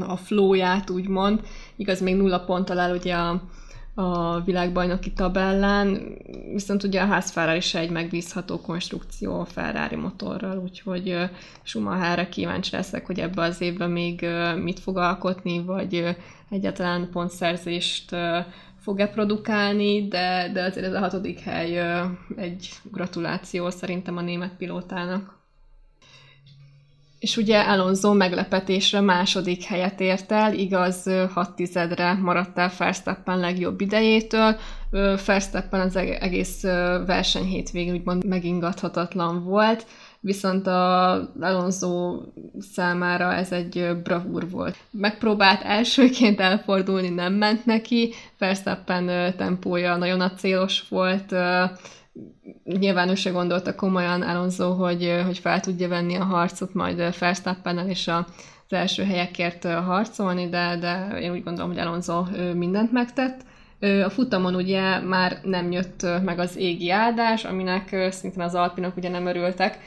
a 0.00 0.16
flóját, 0.16 0.90
úgymond. 0.90 1.40
Igaz, 1.76 2.00
még 2.00 2.16
nulla 2.16 2.44
ponttal 2.44 2.78
el 2.78 2.96
ugye 2.96 3.14
a, 3.14 3.42
a 3.94 4.40
világbajnoki 4.40 5.12
tabellán, 5.12 6.16
viszont 6.52 6.82
ugye 6.82 7.00
a 7.00 7.06
házfára 7.06 7.54
is 7.54 7.74
egy 7.74 7.90
megbízható 7.90 8.60
konstrukció 8.60 9.40
a 9.40 9.44
Ferrari 9.44 9.96
motorral, 9.96 10.58
úgyhogy 10.58 11.16
Schumacherre 11.62 12.28
kíváncsi 12.28 12.76
leszek, 12.76 13.06
hogy 13.06 13.20
ebbe 13.20 13.42
az 13.42 13.60
évben 13.60 13.90
még 13.90 14.26
mit 14.62 14.80
fog 14.80 14.96
alkotni, 14.96 15.64
vagy 15.64 16.16
egyáltalán 16.50 17.10
pontszerzést 17.10 18.16
fog-e 18.80 19.08
produkálni, 19.08 20.08
de, 20.08 20.50
de 20.52 20.62
azért 20.62 20.86
ez 20.86 20.92
a 20.92 20.98
hatodik 20.98 21.38
hely 21.40 22.00
egy 22.36 22.68
gratuláció 22.82 23.70
szerintem 23.70 24.16
a 24.16 24.20
német 24.20 24.56
pilótának. 24.56 25.41
És 27.22 27.36
ugye 27.36 27.60
Alonso 27.60 28.12
meglepetésre 28.12 29.00
második 29.00 29.62
helyet 29.62 30.00
ért 30.00 30.32
el, 30.32 30.54
igaz 30.54 31.10
6 31.32 31.54
tizedre 31.54 32.12
maradt 32.14 32.58
el 32.58 32.72
Verstappen 32.78 33.38
legjobb 33.38 33.80
idejétől. 33.80 34.56
Verstappen 35.26 35.80
az 35.80 35.96
egész 35.96 36.62
verseny 37.06 37.44
hétvégén 37.44 37.94
úgymond 37.94 38.24
megingathatatlan 38.24 39.44
volt 39.44 39.86
viszont 40.20 40.66
a 40.66 41.12
Alonso 41.40 42.20
számára 42.74 43.34
ez 43.34 43.52
egy 43.52 43.96
bravúr 44.02 44.50
volt. 44.50 44.76
Megpróbált 44.90 45.62
elsőként 45.62 46.40
elfordulni, 46.40 47.08
nem 47.08 47.32
ment 47.32 47.66
neki, 47.66 48.12
Verstappen 48.38 49.34
tempója 49.36 49.96
nagyon 49.96 50.20
acélos 50.20 50.88
volt, 50.88 51.34
nyilván 52.64 53.08
ő 53.08 53.14
se 53.14 53.30
gondolta 53.30 53.74
komolyan 53.74 54.22
Alonso, 54.22 54.72
hogy, 54.72 55.22
hogy 55.24 55.38
fel 55.38 55.60
tudja 55.60 55.88
venni 55.88 56.14
a 56.14 56.24
harcot 56.24 56.74
majd 56.74 57.18
Verstappennel 57.18 57.88
és 57.88 58.08
a, 58.08 58.26
az 58.68 58.72
első 58.72 59.04
helyekért 59.04 59.64
harcolni, 59.64 60.48
de, 60.48 60.76
de 60.80 61.18
én 61.20 61.32
úgy 61.32 61.42
gondolom, 61.42 61.70
hogy 61.70 61.80
Alonso 61.80 62.24
mindent 62.54 62.92
megtett. 62.92 63.40
A 64.04 64.10
futamon 64.10 64.54
ugye 64.54 65.00
már 65.00 65.38
nem 65.42 65.70
jött 65.70 66.06
meg 66.24 66.38
az 66.38 66.56
égi 66.56 66.90
áldás, 66.90 67.44
aminek 67.44 68.06
szintén 68.10 68.42
az 68.42 68.54
alpinok 68.54 68.96
ugye 68.96 69.08
nem 69.08 69.26
örültek, 69.26 69.78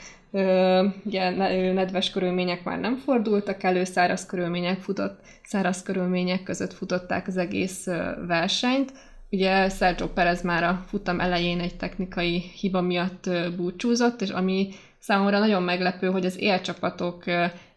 ugye 1.05 1.29
nedves 1.73 2.09
körülmények 2.09 2.63
már 2.63 2.79
nem 2.79 2.95
fordultak 2.95 3.63
elő, 3.63 3.83
száraz 3.83 4.25
körülmények 4.25 4.79
futott, 4.79 5.19
száraz 5.43 5.83
körülmények 5.83 6.43
között 6.43 6.73
futották 6.73 7.27
az 7.27 7.37
egész 7.37 7.85
versenyt. 8.27 8.93
Ugye 9.29 9.69
Sergio 9.69 10.07
Perez 10.07 10.41
már 10.41 10.63
a 10.63 10.83
futam 10.87 11.19
elején 11.19 11.59
egy 11.59 11.75
technikai 11.75 12.39
hiba 12.39 12.81
miatt 12.81 13.29
búcsúzott, 13.55 14.21
és 14.21 14.29
ami 14.29 14.69
számomra 14.99 15.39
nagyon 15.39 15.63
meglepő, 15.63 16.07
hogy 16.07 16.25
az 16.25 16.39
élcsapatok 16.39 17.23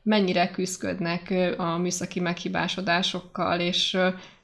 mennyire 0.03 0.51
küzdködnek 0.51 1.35
a 1.57 1.77
műszaki 1.77 2.21
meghibásodásokkal, 2.21 3.61
és, 3.61 3.99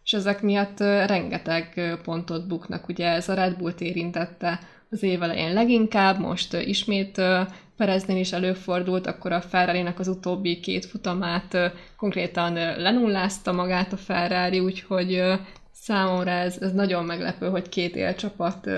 és 0.04 0.12
ezek 0.12 0.42
miatt 0.42 0.80
rengeteg 0.80 1.98
pontot 2.04 2.46
buknak. 2.46 2.88
Ugye 2.88 3.08
ez 3.08 3.28
a 3.28 3.34
Red 3.34 3.56
Bull-t 3.56 3.80
érintette 3.80 4.60
az 4.90 5.02
év 5.02 5.22
elején 5.22 5.52
leginkább, 5.52 6.18
most 6.18 6.52
ismét 6.52 7.20
Pereznél 7.76 8.16
is 8.16 8.32
előfordult, 8.32 9.06
akkor 9.06 9.32
a 9.32 9.40
ferrari 9.40 9.84
az 9.96 10.08
utóbbi 10.08 10.60
két 10.60 10.84
futamát 10.84 11.72
konkrétan 11.96 12.52
lenullázta 12.78 13.52
magát 13.52 13.92
a 13.92 13.96
Ferrari, 13.96 14.60
úgyhogy 14.60 15.22
számomra 15.84 16.30
ez, 16.30 16.58
ez 16.60 16.72
nagyon 16.72 17.04
meglepő, 17.04 17.48
hogy 17.48 17.68
két 17.68 17.96
élcsapat 17.96 18.68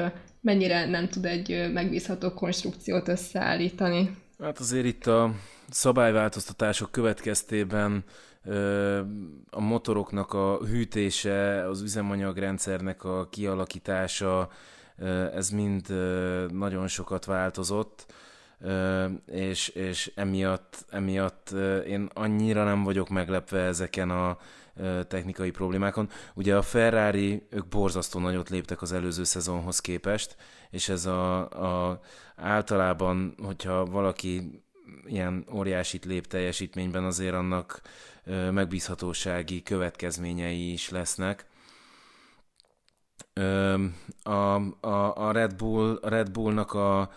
mennyire 0.41 0.87
nem 0.87 1.09
tud 1.09 1.25
egy 1.25 1.71
megbízható 1.73 2.31
konstrukciót 2.33 3.09
összeállítani. 3.09 4.17
Hát 4.43 4.59
azért 4.59 4.85
itt 4.85 5.07
a 5.07 5.35
szabályváltoztatások 5.71 6.91
következtében 6.91 8.05
a 9.51 9.61
motoroknak 9.61 10.33
a 10.33 10.59
hűtése, 10.65 11.69
az 11.69 11.83
üzemanyagrendszernek 11.83 13.05
a 13.05 13.29
kialakítása, 13.29 14.51
ez 15.35 15.51
mind 15.51 15.87
nagyon 16.53 16.89
sokat 16.89 17.25
változott 17.25 18.07
és, 19.27 19.69
és 19.69 20.13
emiatt, 20.15 20.85
emiatt 20.91 21.51
én 21.87 22.11
annyira 22.15 22.65
nem 22.65 22.83
vagyok 22.83 23.09
meglepve 23.09 23.61
ezeken 23.61 24.11
a 24.11 24.39
technikai 25.09 25.51
problémákon. 25.51 26.09
Ugye 26.35 26.57
a 26.57 26.63
Ferrari, 26.63 27.47
ők 27.51 27.67
borzasztó 27.67 28.21
nagyot 28.21 28.49
léptek 28.51 28.83
az 28.83 28.93
előző 28.93 29.25
szezonhoz 29.25 29.81
képest, 29.81 30.37
és 30.71 30.89
ez 30.89 31.07
a, 31.07 31.39
a 31.91 32.01
általában, 32.37 33.35
hogyha 33.43 33.85
valaki 33.85 34.63
ilyen 35.07 35.47
óriásit 35.53 36.05
lép 36.05 36.27
teljesítményben, 36.27 37.05
azért 37.05 37.35
annak 37.35 37.81
megbízhatósági 38.51 39.63
következményei 39.63 40.73
is 40.73 40.89
lesznek. 40.91 41.47
A, 44.23 44.31
a, 44.81 45.17
a 45.17 45.33
Red 45.33 45.55
Bull, 45.55 45.99
Red 46.03 46.31
Bullnak 46.31 46.73
a 46.73 47.11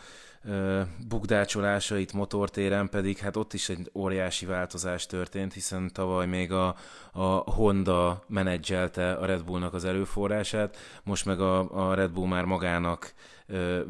bukdácsolásait 1.08 2.14
motortéren 2.14 2.90
pedig 2.90 3.18
hát 3.18 3.36
ott 3.36 3.54
is 3.54 3.70
egy 3.70 3.92
óriási 3.94 4.46
változás 4.46 5.06
történt, 5.06 5.54
hiszen 5.54 5.94
tavaly 5.94 6.28
még 6.28 6.52
a, 6.52 6.76
a 7.12 7.26
Honda 7.52 8.24
menedzselte 8.28 9.12
a 9.12 9.26
Red 9.26 9.44
Bullnak 9.44 9.74
az 9.74 9.86
erőforrását, 9.86 10.78
most 11.04 11.26
meg 11.26 11.40
a, 11.40 11.90
a 11.90 11.94
Red 11.94 12.12
Bull 12.12 12.28
már 12.28 12.46
magának 12.46 13.14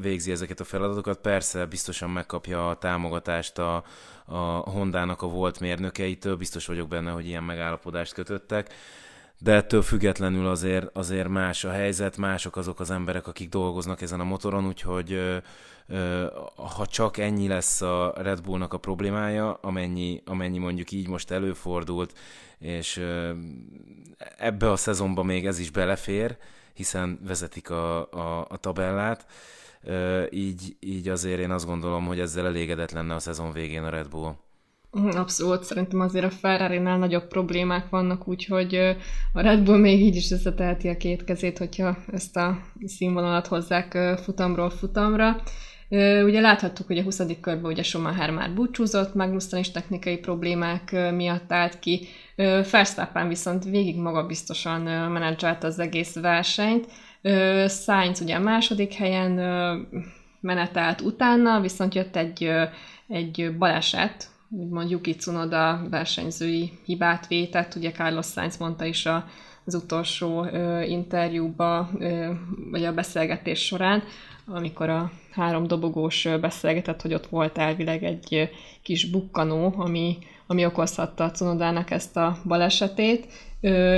végzi 0.01 0.31
ezeket 0.31 0.59
a 0.59 0.63
feladatokat. 0.63 1.17
Persze 1.17 1.65
biztosan 1.65 2.09
megkapja 2.09 2.69
a 2.69 2.77
támogatást 2.77 3.57
a, 3.57 3.83
a 4.25 4.39
Hondának 4.69 5.21
a 5.21 5.27
volt 5.27 5.59
mérnökeitől, 5.59 6.35
biztos 6.35 6.65
vagyok 6.65 6.87
benne, 6.87 7.11
hogy 7.11 7.27
ilyen 7.27 7.43
megállapodást 7.43 8.13
kötöttek, 8.13 8.73
de 9.39 9.53
ettől 9.53 9.81
függetlenül 9.81 10.47
azért, 10.47 10.89
azért 10.93 11.27
más 11.27 11.63
a 11.63 11.71
helyzet, 11.71 12.17
mások 12.17 12.55
azok 12.55 12.79
az 12.79 12.91
emberek, 12.91 13.27
akik 13.27 13.49
dolgoznak 13.49 14.01
ezen 14.01 14.19
a 14.19 14.23
motoron, 14.23 14.65
úgyhogy 14.67 15.39
ha 16.55 16.85
csak 16.85 17.17
ennyi 17.17 17.47
lesz 17.47 17.81
a 17.81 18.13
Red 18.17 18.41
Bullnak 18.41 18.73
a 18.73 18.77
problémája, 18.77 19.53
amennyi, 19.53 20.21
amennyi 20.25 20.57
mondjuk 20.57 20.91
így 20.91 21.07
most 21.07 21.31
előfordult, 21.31 22.17
és 22.57 23.01
ebbe 24.37 24.71
a 24.71 24.75
szezonba 24.75 25.23
még 25.23 25.45
ez 25.45 25.59
is 25.59 25.71
belefér, 25.71 26.37
hiszen 26.73 27.19
vezetik 27.25 27.69
a, 27.69 28.11
a, 28.11 28.47
a 28.49 28.57
tabellát, 28.57 29.25
így, 30.29 30.75
így 30.79 31.09
azért 31.09 31.39
én 31.39 31.51
azt 31.51 31.65
gondolom, 31.65 32.05
hogy 32.05 32.19
ezzel 32.19 32.45
elégedett 32.45 32.91
lenne 32.91 33.15
a 33.15 33.19
szezon 33.19 33.51
végén 33.51 33.83
a 33.83 33.89
Red 33.89 34.09
Bull. 34.09 34.35
Abszolút, 34.91 35.63
szerintem 35.63 35.99
azért 35.99 36.25
a 36.25 36.29
ferrari 36.29 36.77
nagyobb 36.77 37.27
problémák 37.27 37.89
vannak, 37.89 38.27
úgyhogy 38.27 38.75
a 39.33 39.41
Red 39.41 39.63
Bull 39.63 39.77
még 39.77 40.01
így 40.01 40.15
is 40.15 40.31
összeteheti 40.31 40.87
a 40.87 40.97
két 40.97 41.23
kezét, 41.23 41.57
hogyha 41.57 41.97
ezt 42.11 42.37
a 42.37 42.61
színvonalat 42.85 43.47
hozzák 43.47 43.97
futamról 44.23 44.69
futamra. 44.69 45.41
Ugye 46.23 46.39
láthattuk, 46.39 46.87
hogy 46.87 46.97
a 46.97 47.03
20. 47.03 47.21
körben 47.41 47.71
ugye 47.71 47.83
Schumacher 47.83 48.31
már 48.31 48.53
búcsúzott, 48.53 49.13
Magnussen 49.13 49.59
is 49.59 49.71
technikai 49.71 50.17
problémák 50.17 51.11
miatt 51.15 51.51
állt 51.51 51.79
ki. 51.79 52.07
Verstappen 52.71 53.27
viszont 53.27 53.63
végig 53.63 53.97
magabiztosan 53.97 54.81
menedzselte 55.11 55.67
az 55.67 55.79
egész 55.79 56.15
versenyt. 56.15 56.87
Sainz 57.67 58.21
ugye 58.21 58.35
a 58.35 58.39
második 58.39 58.93
helyen 58.93 59.31
menetelt 60.39 61.01
utána, 61.01 61.59
viszont 61.59 61.95
jött 61.95 62.15
egy, 62.15 62.51
egy 63.07 63.55
baleset, 63.57 64.29
úgymond 64.49 64.89
Yuki 64.89 65.15
Tsunoda 65.15 65.81
versenyzői 65.89 66.71
hibát 66.85 67.27
vétett, 67.27 67.75
ugye 67.75 67.91
Carlos 67.91 68.25
Sainz 68.25 68.57
mondta 68.57 68.85
is 68.85 69.05
a, 69.05 69.25
az 69.65 69.75
utolsó 69.75 70.43
ö, 70.43 70.81
interjúba, 70.81 71.89
ö, 71.99 72.31
vagy 72.71 72.85
a 72.85 72.93
beszélgetés 72.93 73.65
során, 73.65 74.03
amikor 74.45 74.89
a 74.89 75.11
három 75.31 75.67
dobogós 75.67 76.27
beszélgetett, 76.41 77.01
hogy 77.01 77.13
ott 77.13 77.27
volt 77.27 77.57
elvileg 77.57 78.03
egy 78.03 78.49
kis 78.81 79.09
bukkanó, 79.09 79.73
ami, 79.77 80.17
ami 80.47 80.65
okozhatta 80.65 81.23
a 81.23 81.31
Cunodának 81.31 81.91
ezt 81.91 82.17
a 82.17 82.37
balesetét. 82.45 83.27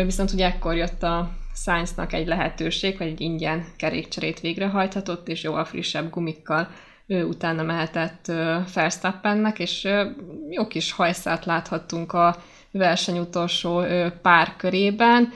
Viszont 0.04 0.32
ugye 0.32 0.46
ekkor 0.46 0.76
jött 0.76 1.04
a 1.04 1.32
Science-nak 1.56 2.14
egy 2.14 2.28
lehetőség, 2.28 2.98
hogy 2.98 3.08
egy 3.08 3.22
ingyen 3.22 3.66
kerékcserét 3.78 4.40
végrehajthatott, 4.40 5.28
és 5.28 5.44
jóval 5.44 5.66
frissebb 5.66 6.10
gumikkal 6.10 6.68
ő 7.12 7.26
utána 7.26 7.64
mehetett 7.64 8.32
Verstappennek, 8.74 9.60
és 9.60 9.88
jó 10.50 10.68
kis 10.68 10.92
hajszát 10.92 11.46
láthattunk 11.46 12.14
a 12.14 12.36
verseny 12.72 13.20
utolsó 13.20 13.84
pár 14.22 14.56
körében, 14.56 15.30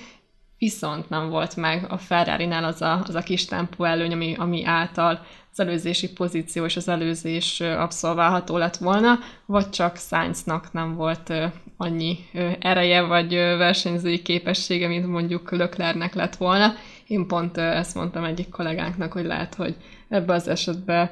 viszont 0.58 1.10
nem 1.10 1.30
volt 1.30 1.56
meg 1.56 1.86
a 1.90 1.98
Ferrari-nál 1.98 2.64
az 2.64 2.82
a, 2.82 3.04
az 3.08 3.16
a 3.16 3.22
kis 3.22 3.46
tempó 3.46 3.84
előny, 3.84 4.14
ami, 4.14 4.36
ami 4.38 4.66
által 4.66 5.26
az 5.52 5.60
előzési 5.60 6.14
pozíció 6.14 6.66
és 6.66 6.76
az 6.76 6.88
előzés 6.88 7.60
abszolválható 7.62 8.58
lett 8.58 8.78
volna, 8.78 9.20
vagy 9.46 9.70
csak 9.70 9.98
Sainznak 9.98 10.74
nem 10.74 10.96
volt 10.96 11.34
annyi 11.78 12.18
ereje 12.60 13.02
vagy 13.02 13.34
versenyzői 13.34 14.22
képessége, 14.22 14.88
mint 14.88 15.08
mondjuk 15.08 15.52
Löklernek 15.52 16.14
lett 16.14 16.36
volna. 16.36 16.74
Én 17.08 17.28
pont 17.28 17.58
ezt 17.58 17.96
mondtam 17.96 18.24
egyik 18.24 18.50
kollégánknak, 18.50 19.12
hogy 19.12 19.26
lehet, 19.26 19.56
hogy 19.56 19.76
ebbe 20.10 20.34
az 20.34 20.48
esetben 20.48 21.10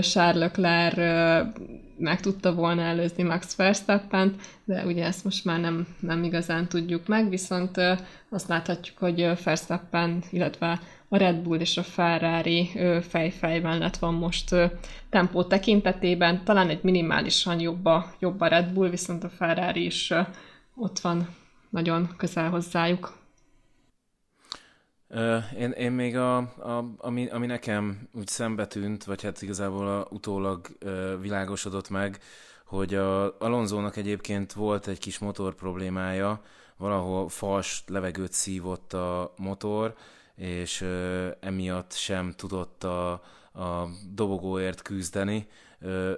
Charles 0.00 0.36
Leclerc 0.36 0.96
meg 1.98 2.20
tudta 2.20 2.54
volna 2.54 2.82
előzni 2.82 3.22
Max 3.22 3.56
verstappen 3.56 4.34
de 4.64 4.84
ugye 4.86 5.04
ezt 5.04 5.24
most 5.24 5.44
már 5.44 5.60
nem, 5.60 5.86
nem 6.00 6.22
igazán 6.24 6.68
tudjuk 6.68 7.06
meg, 7.06 7.28
viszont 7.28 7.76
azt 8.28 8.48
láthatjuk, 8.48 8.98
hogy 8.98 9.30
Verstappen, 9.44 10.22
illetve 10.30 10.80
a 11.08 11.16
Red 11.16 11.36
Bull 11.36 11.58
és 11.58 11.76
a 11.76 11.82
Ferrari 11.82 12.70
fejfejben 13.08 13.78
lett 13.78 13.96
van 13.96 14.14
most 14.14 14.54
tempó 15.08 15.44
tekintetében, 15.44 16.44
talán 16.44 16.68
egy 16.68 16.82
minimálisan 16.82 17.60
jobb 17.60 17.84
a, 17.84 18.12
jobb 18.18 18.40
a 18.40 18.46
Red 18.46 18.72
Bull, 18.72 18.88
viszont 18.88 19.24
a 19.24 19.28
Ferrari 19.28 19.84
is 19.84 20.12
ott 20.74 20.98
van 20.98 21.28
nagyon 21.70 22.08
közel 22.16 22.50
hozzájuk. 22.50 23.19
Én, 25.58 25.70
én 25.70 25.92
még 25.92 26.16
a, 26.16 26.36
a, 26.36 26.84
ami, 26.96 27.28
ami 27.28 27.46
nekem 27.46 28.08
úgy 28.12 28.26
szembe 28.26 28.66
tűnt, 28.66 29.04
vagy 29.04 29.22
hát 29.22 29.42
igazából 29.42 29.88
a, 29.88 30.06
utólag 30.10 30.66
világosodott 31.20 31.88
meg, 31.88 32.18
hogy 32.64 32.94
a 32.94 33.38
Alonzónak 33.38 33.96
egyébként 33.96 34.52
volt 34.52 34.86
egy 34.86 34.98
kis 34.98 35.18
motor 35.18 35.54
problémája, 35.54 36.42
valahol 36.76 37.28
fals 37.28 37.84
levegőt 37.86 38.32
szívott 38.32 38.92
a 38.92 39.32
motor, 39.36 39.94
és 40.40 40.86
emiatt 41.40 41.92
sem 41.92 42.32
tudott 42.36 42.84
a, 42.84 43.10
a 43.52 43.88
dobogóért 44.12 44.82
küzdeni, 44.82 45.48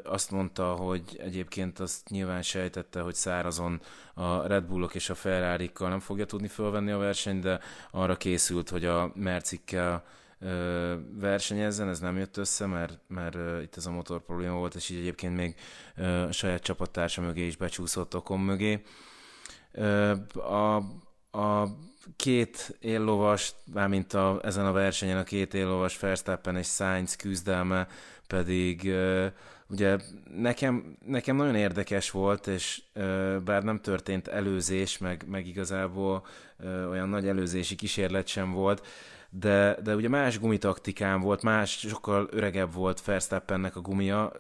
azt 0.05 0.31
mondta, 0.31 0.73
hogy 0.73 1.21
egyébként 1.23 1.79
azt 1.79 2.09
nyilván 2.09 2.43
sejtette, 2.43 3.01
hogy 3.01 3.15
szárazon 3.15 3.81
a 4.15 4.47
Red 4.47 4.65
Bullok 4.65 4.95
és 4.95 5.11
a 5.11 5.15
ferrari 5.15 5.71
nem 5.79 6.01
fogja 6.01 6.25
tudni 6.25 6.49
fölvenni 6.49 6.91
a 6.91 6.99
versenyt, 6.99 7.43
de 7.43 7.61
arra 7.91 8.17
készült, 8.17 8.69
hogy 8.69 8.85
a 8.85 9.13
Mercikkel 9.15 10.05
versenyezzen, 11.19 11.89
ez 11.89 12.01
nem 12.01 12.17
jött 12.17 12.37
össze, 12.37 12.67
mert, 12.67 12.99
mert 13.09 13.63
itt 13.63 13.77
ez 13.77 13.87
a 13.87 13.91
motor 13.91 14.25
probléma 14.25 14.55
volt, 14.55 14.75
és 14.75 14.89
így 14.89 14.99
egyébként 14.99 15.37
még 15.37 15.55
a 16.29 16.33
saját 16.33 16.63
csapattársa 16.63 17.21
mögé 17.21 17.47
is 17.47 17.57
becsúszott 17.57 18.15
okon 18.15 18.41
mögé. 18.41 18.83
A, 20.35 20.83
a 21.33 21.65
két 22.17 22.77
éllovas, 22.81 23.55
mármint 23.73 24.13
a, 24.13 24.41
ezen 24.43 24.67
a 24.67 24.73
versenyen 24.73 25.19
a 25.19 25.23
két 25.23 25.55
éllovas 25.55 25.99
Verstappen 25.99 26.57
és 26.57 26.67
Sainz 26.67 27.17
küzdelme 27.17 27.89
pedig 28.27 28.95
Ugye 29.73 29.99
nekem, 30.35 30.97
nekem 31.07 31.37
nagyon 31.37 31.55
érdekes 31.55 32.11
volt, 32.11 32.47
és 32.47 32.83
bár 33.45 33.63
nem 33.63 33.81
történt 33.81 34.29
előzés, 34.29 34.99
meg, 34.99 35.25
meg 35.27 35.47
igazából 35.47 36.27
olyan 36.91 37.09
nagy 37.09 37.29
előzési 37.29 37.75
kísérlet 37.75 38.27
sem 38.27 38.53
volt, 38.53 38.87
de, 39.31 39.77
de 39.83 39.95
ugye 39.95 40.09
más 40.09 40.39
gumitaktikám 40.39 41.21
volt, 41.21 41.43
más, 41.43 41.79
sokkal 41.79 42.29
öregebb 42.31 42.73
volt 42.73 43.05
Verstappennek 43.05 43.77
a 43.77 43.81
gumia, 43.81 44.33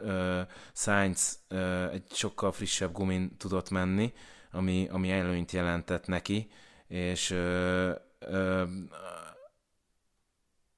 Sainz 0.73 1.39
egy 1.93 2.05
sokkal 2.11 2.53
frissebb 2.53 2.93
gumin 2.93 3.37
tudott 3.37 3.71
menni, 3.71 4.13
ami, 4.51 4.89
ami 4.91 5.11
előnyt 5.11 5.53
jelentett 5.53 6.07
neki, 6.07 6.51
és 6.93 7.35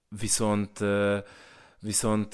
viszont 0.08 0.80
viszont 1.80 2.28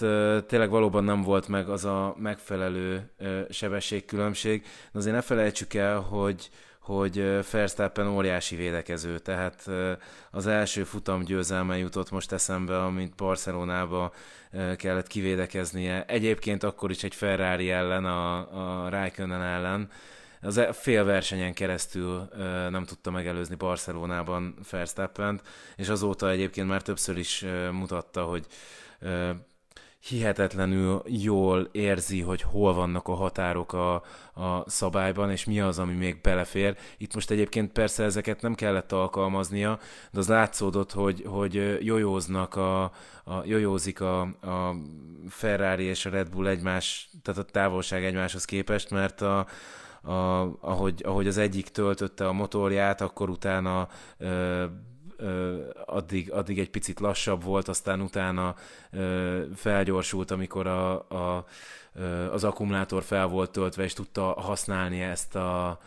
tényleg 0.47 0.71
valóban 0.71 1.05
nem 1.05 1.23
volt 1.23 1.49
meg 1.49 1.69
az 1.69 1.85
a 1.85 2.15
megfelelő 2.19 3.11
sebességkülönbség. 3.51 4.63
De 4.93 4.99
azért 4.99 5.15
ne 5.15 5.21
felejtsük 5.21 5.75
el, 5.75 6.01
hogy, 6.01 6.51
hogy 6.81 7.17
Verstappen 7.51 8.07
óriási 8.07 8.57
védekező, 8.57 9.19
tehát 9.19 9.71
az 10.31 10.47
első 10.47 10.85
futam 10.85 11.23
győzelme 11.23 11.79
jutott 11.79 12.11
most 12.11 12.33
eszembe, 12.33 12.83
amit 12.83 13.17
Barcelonába 13.17 14.13
kellett 14.77 15.07
kivédekeznie. 15.07 16.05
Egyébként 16.05 16.63
akkor 16.63 16.91
is 16.91 17.03
egy 17.03 17.15
Ferrari 17.15 17.71
ellen, 17.71 18.05
a, 18.05 18.37
a 18.85 18.89
Raikkonen 18.89 19.43
ellen, 19.43 19.91
az 20.41 20.57
e, 20.57 20.73
fél 20.73 21.05
versenyen 21.05 21.55
keresztül 21.55 22.29
nem 22.71 22.85
tudta 22.85 23.11
megelőzni 23.11 23.55
Barcelonában 23.55 24.55
Verstappent, 24.71 25.43
és 25.77 25.89
azóta 25.89 26.31
egyébként 26.31 26.69
már 26.69 26.83
többször 26.83 27.19
is 27.19 27.45
mutatta, 27.73 28.25
hogy 28.25 28.47
hihetetlenül 30.01 31.03
jól 31.07 31.69
érzi, 31.73 32.21
hogy 32.21 32.43
hol 32.43 32.75
vannak 32.75 33.09
a 33.09 33.15
határok 33.15 33.73
a, 33.73 33.95
a 34.35 34.65
szabályban, 34.67 35.31
és 35.31 35.45
mi 35.45 35.61
az, 35.61 35.79
ami 35.79 35.93
még 35.93 36.21
belefér. 36.21 36.77
Itt 36.99 37.15
most 37.15 37.31
egyébként 37.31 37.73
persze 37.73 38.05
ezeket 38.05 38.43
nem 38.43 38.55
kellett 38.55 38.93
alkalmaznia, 38.93 39.79
de 40.11 40.19
az 40.19 40.29
látszódott, 40.29 40.93
hogy, 40.93 41.25
hogy 41.27 41.85
jojóznak 41.85 42.55
a, 42.57 42.83
a 43.25 43.45
jojózik 43.45 44.01
a, 44.01 44.21
a 44.21 44.75
Ferrari 45.29 45.85
és 45.85 46.07
a 46.07 46.11
Red 46.11 46.31
Bull 46.31 46.47
egymás, 46.47 47.11
tehát 47.23 47.41
a 47.41 47.51
távolság 47.51 48.05
egymáshoz 48.05 48.45
képest, 48.45 48.91
mert 48.91 49.21
a, 49.21 49.47
a, 50.03 50.13
ahogy, 50.61 51.03
ahogy 51.05 51.27
az 51.27 51.39
egyik 51.39 51.69
töltötte 51.69 52.27
a 52.27 52.33
motorját, 52.33 53.01
akkor 53.01 53.31
utána 53.31 53.89
ö, 54.19 54.65
addig, 55.87 56.33
addig 56.33 56.59
egy 56.59 56.71
picit 56.71 57.01
lassabb 57.01 57.43
volt, 57.43 57.69
aztán 57.69 58.01
utána 58.01 58.55
felgyorsult, 59.55 60.31
amikor 60.31 60.67
a, 60.67 61.09
a, 61.09 61.47
az 62.31 62.45
akkumulátor 62.45 63.03
fel 63.03 63.27
volt 63.27 63.51
töltve, 63.51 63.83
és 63.83 63.93
tudta 63.93 64.23
használni 64.23 65.01
ezt 65.01 65.37
a, 65.37 65.81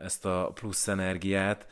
ezt 0.00 0.24
a 0.26 0.50
plusz 0.54 0.88
energiát. 0.88 1.66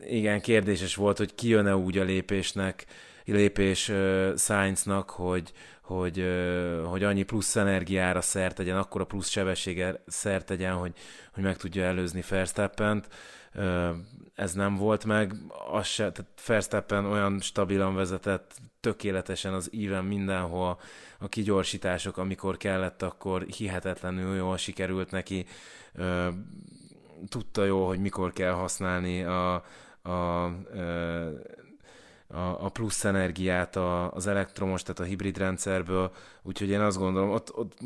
Igen, 0.00 0.40
kérdéses 0.40 0.94
volt, 0.94 1.18
hogy 1.18 1.34
ki 1.34 1.48
jön-e 1.48 1.76
úgy 1.76 1.98
a 1.98 2.04
lépésnek, 2.04 2.86
lépés 3.32 3.92
Science-nak, 4.36 5.10
hogy, 5.10 5.52
hogy, 5.82 6.24
hogy 6.84 7.02
annyi 7.02 7.22
plusz 7.22 7.56
energiára 7.56 8.20
szert 8.20 8.54
tegyen, 8.54 8.76
akkor 8.76 9.00
a 9.00 9.04
plusz 9.04 9.28
sebessége 9.28 10.02
szert 10.06 10.46
tegyen, 10.46 10.74
hogy, 10.74 10.92
hogy 11.34 11.42
meg 11.42 11.56
tudja 11.56 11.84
előzni 11.84 12.24
Verstappent. 12.28 13.08
Ez 14.34 14.52
nem 14.52 14.76
volt 14.76 15.04
meg, 15.04 15.32
az 15.72 15.86
se, 15.86 16.12
tehát 16.12 16.30
Verstappen 16.46 17.04
olyan 17.04 17.40
stabilan 17.40 17.94
vezetett, 17.94 18.54
tökéletesen 18.80 19.54
az 19.54 19.68
íven 19.72 20.04
mindenhol, 20.04 20.78
a 21.18 21.28
kigyorsítások, 21.28 22.16
amikor 22.16 22.56
kellett, 22.56 23.02
akkor 23.02 23.42
hihetetlenül 23.42 24.36
jól 24.36 24.56
sikerült 24.56 25.10
neki, 25.10 25.46
tudta 27.28 27.64
jó, 27.64 27.86
hogy 27.86 27.98
mikor 28.00 28.32
kell 28.32 28.52
használni 28.52 29.22
a, 29.22 29.64
a, 30.02 30.10
a, 30.10 30.52
a 32.36 32.68
plusz 32.68 33.04
energiát 33.04 33.76
az 34.10 34.26
elektromos, 34.26 34.82
tehát 34.82 35.00
a 35.00 35.04
hibrid 35.04 35.38
rendszerből, 35.38 36.12
úgyhogy 36.42 36.68
én 36.68 36.80
azt 36.80 36.98
gondolom, 36.98 37.30
ott, 37.30 37.56
ott 37.56 37.78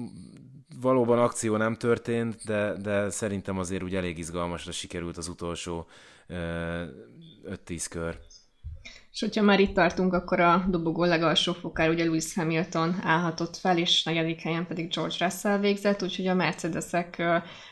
valóban 0.81 1.19
akció 1.19 1.57
nem 1.57 1.75
történt, 1.75 2.45
de, 2.45 2.73
de 2.73 3.11
szerintem 3.11 3.59
azért 3.59 3.83
úgy 3.83 3.95
elég 3.95 4.19
izgalmasra 4.19 4.73
sikerült 4.73 5.17
az 5.17 5.29
utolsó 5.29 5.87
5-10 6.29 7.87
kör. 7.91 8.19
És 9.13 9.21
hogyha 9.21 9.43
már 9.43 9.61
itt 9.61 9.75
tartunk, 9.75 10.13
akkor 10.13 10.41
a 10.41 10.65
dobogó 10.69 11.05
legalsó 11.05 11.53
fokán 11.53 11.91
ugye 11.91 12.05
Lewis 12.05 12.35
Hamilton 12.35 12.97
állhatott 13.03 13.57
fel, 13.57 13.79
és 13.79 14.03
negyedik 14.03 14.41
helyen 14.41 14.67
pedig 14.67 14.95
George 14.95 15.15
Russell 15.19 15.59
végzett, 15.59 16.03
úgyhogy 16.03 16.27
a 16.27 16.35
Mercedesek 16.35 17.23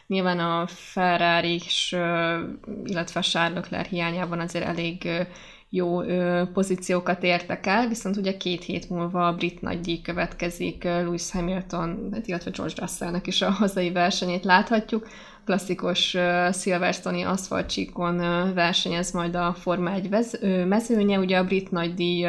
nyilván 0.06 0.38
a 0.38 0.66
Ferrari 0.66 1.62
illetve 2.84 3.20
a 3.20 3.22
Charles 3.22 3.54
Leclerc 3.54 3.88
hiányában 3.88 4.40
azért 4.40 4.64
elég 4.64 5.08
jó 5.70 6.02
ö, 6.02 6.42
pozíciókat 6.52 7.22
értek 7.22 7.66
el, 7.66 7.88
viszont 7.88 8.16
ugye 8.16 8.36
két 8.36 8.64
hét 8.64 8.88
múlva 8.88 9.26
a 9.26 9.34
brit 9.34 9.60
nagydíj 9.60 10.00
következik, 10.00 10.84
Lewis 10.84 11.30
Hamilton, 11.30 12.14
illetve 12.24 12.50
George 12.50 12.74
Russellnek 12.76 13.26
is 13.26 13.42
a 13.42 13.50
hazai 13.50 13.92
versenyét 13.92 14.44
láthatjuk. 14.44 15.08
Klasszikus 15.44 16.14
uh, 16.14 16.52
Silverstone-i 16.52 17.22
aszfaltcsíkon 17.22 18.20
uh, 18.20 18.54
versenyez 18.54 19.12
majd 19.12 19.34
a 19.34 19.54
Forma 19.58 19.92
1 19.92 20.08
vez, 20.08 20.38
uh, 20.42 20.64
mezőnye, 20.64 21.18
ugye 21.18 21.38
a 21.38 21.44
brit 21.44 21.70
nagydíj 21.70 22.26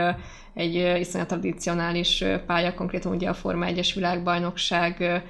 egy 0.54 0.76
uh, 0.76 1.00
iszonyat 1.00 1.28
tradicionális 1.28 2.24
pálya, 2.46 2.74
konkrétan 2.74 3.14
ugye 3.14 3.30
a 3.30 3.34
Forma 3.34 3.66
1-es 3.70 3.92
világbajnokság 3.96 4.98
uh, 5.00 5.22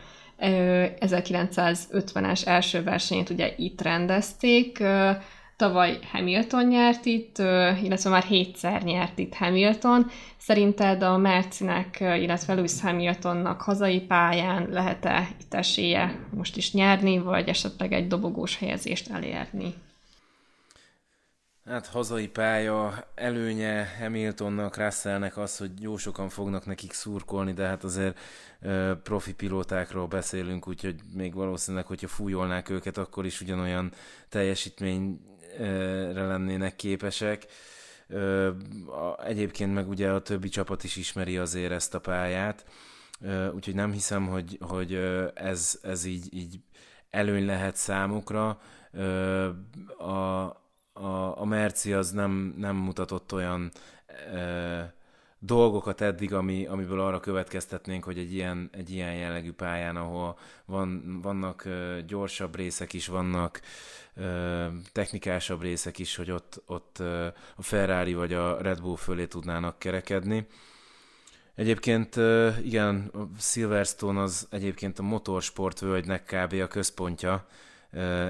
1950-es 1.00 2.48
első 2.48 2.84
versenyét 2.84 3.30
ugye 3.30 3.54
itt 3.58 3.82
rendezték, 3.82 4.84
Tavaly 5.62 6.00
Hamilton 6.12 6.66
nyert 6.66 7.06
itt, 7.06 7.38
illetve 7.84 8.10
már 8.10 8.24
hétszer 8.24 8.84
nyert 8.84 9.18
itt 9.20 9.34
Hamilton. 9.34 10.10
Szerinted 10.38 11.04
a 11.04 11.18
Mercinek, 11.18 12.00
illetve 12.00 12.54
Lewis 12.54 12.82
Hamiltonnak 12.82 13.62
hazai 13.62 14.02
pályán 14.02 14.68
lehet-e 14.70 15.28
itt 15.40 15.54
esélye 15.54 16.28
most 16.34 16.58
is 16.58 16.74
nyerni, 16.74 17.18
vagy 17.18 17.48
esetleg 17.48 17.94
egy 17.94 18.08
dobogós 18.08 18.58
helyezést 18.58 19.10
elérni? 19.10 19.74
Hát 21.66 21.88
hazai 21.88 22.28
pálya 22.28 22.94
előnye 23.16 23.88
Hamiltonnak, 24.00 24.78
Russellnek 24.78 25.38
az, 25.38 25.58
hogy 25.58 25.72
jó 25.82 25.98
sokan 25.98 26.30
fognak 26.30 26.66
nekik 26.66 26.94
szurkolni, 26.94 27.54
de 27.54 27.66
hát 27.66 27.84
azért 27.84 28.20
uh, 28.62 28.92
profi 29.04 29.34
pilótákról 29.34 30.08
beszélünk, 30.08 30.68
úgyhogy 30.68 30.96
még 31.14 31.34
valószínűleg, 31.34 31.86
hogyha 31.86 32.08
fújolnák 32.08 32.70
őket, 32.70 32.98
akkor 32.98 33.26
is 33.26 33.42
ugyanolyan 33.42 33.92
teljesítmény 34.30 35.20
lennének 36.14 36.76
képesek. 36.76 37.46
Egyébként 39.26 39.74
meg 39.74 39.90
ugye 39.90 40.10
a 40.12 40.22
többi 40.22 40.50
csapat 40.50 40.84
is 40.84 40.96
ismeri 40.96 41.38
azért 41.38 41.72
ezt 41.72 41.94
a 41.94 42.00
pályát, 42.00 42.66
úgyhogy 43.54 43.76
nem 43.76 43.92
hiszem, 43.92 44.28
hogy, 44.28 44.58
hogy 44.62 44.94
ez, 45.34 45.80
ez 45.84 46.06
így, 46.06 46.34
így 46.34 46.60
előny 47.10 47.46
lehet 47.46 47.76
számukra. 47.76 48.60
A, 49.98 50.12
a, 50.94 51.40
a 51.40 51.46
Merci 51.46 51.94
az 51.94 52.12
nem, 52.12 52.54
nem 52.58 52.76
mutatott 52.76 53.34
olyan 53.34 53.72
dolgokat 55.44 56.02
eddig, 56.02 56.34
ami, 56.34 56.66
amiből 56.66 57.00
arra 57.00 57.20
következtetnénk, 57.20 58.04
hogy 58.04 58.18
egy 58.18 58.34
ilyen, 58.34 58.70
egy 58.72 58.90
ilyen 58.90 59.14
jellegű 59.14 59.52
pályán, 59.52 59.96
ahol 59.96 60.38
van, 60.66 61.20
vannak 61.22 61.68
gyorsabb 62.08 62.56
részek 62.56 62.94
is, 62.94 63.08
vannak 63.08 63.62
technikásabb 64.92 65.62
részek 65.62 66.00
is, 66.00 66.16
hogy 66.16 66.32
ott, 66.32 66.62
ott 66.66 67.00
a 67.56 67.62
Ferrari 67.62 68.14
vagy 68.14 68.34
a 68.34 68.62
Red 68.62 68.82
Bull 68.82 68.98
fölé 68.98 69.26
tudnának 69.26 69.80
kerekedni. 69.80 70.48
Egyébként 71.56 72.16
igen, 72.64 73.12
Silverstone 73.40 74.22
az 74.22 74.48
egyébként 74.50 75.00
a 75.00 75.04
motorsport 75.04 75.80
völgynek 75.80 76.24
kb. 76.24 76.54
a 76.54 76.68
központja, 76.68 77.48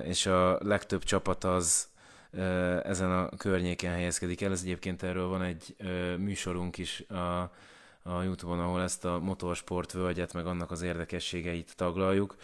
és 0.04 0.26
a 0.26 0.58
legtöbb 0.64 1.04
csapat 1.04 1.44
az 1.44 1.90
ezen 2.84 3.12
a 3.12 3.30
környéken 3.38 3.92
helyezkedik 3.94 4.42
el. 4.42 4.52
Ez 4.52 4.62
egyébként 4.62 5.04
erről 5.04 5.28
van 5.28 5.42
egy 5.42 5.76
műsorunk 6.18 6.78
is 6.78 7.04
a, 7.10 7.52
a 8.04 8.22
Youtube-on, 8.24 8.60
ahol 8.60 8.82
ezt 8.82 9.06
a 9.06 9.20
motorsport 9.20 9.92
völgyet, 9.92 10.34
meg 10.34 10.46
annak 10.46 10.72
az 10.72 10.82
érdekességeit 10.82 11.76
taglaljuk. 11.76 12.36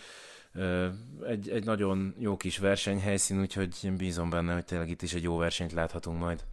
Egy, 1.27 1.49
egy 1.49 1.65
nagyon 1.65 2.15
jó 2.19 2.38
kis 2.38 2.57
versenyhelyszín, 2.57 3.39
úgyhogy 3.39 3.75
én 3.83 3.97
bízom 3.97 4.29
benne, 4.29 4.53
hogy 4.53 4.65
tényleg 4.65 4.89
itt 4.89 5.01
is 5.01 5.13
egy 5.13 5.23
jó 5.23 5.38
versenyt 5.38 5.71
láthatunk 5.71 6.19
majd. 6.19 6.43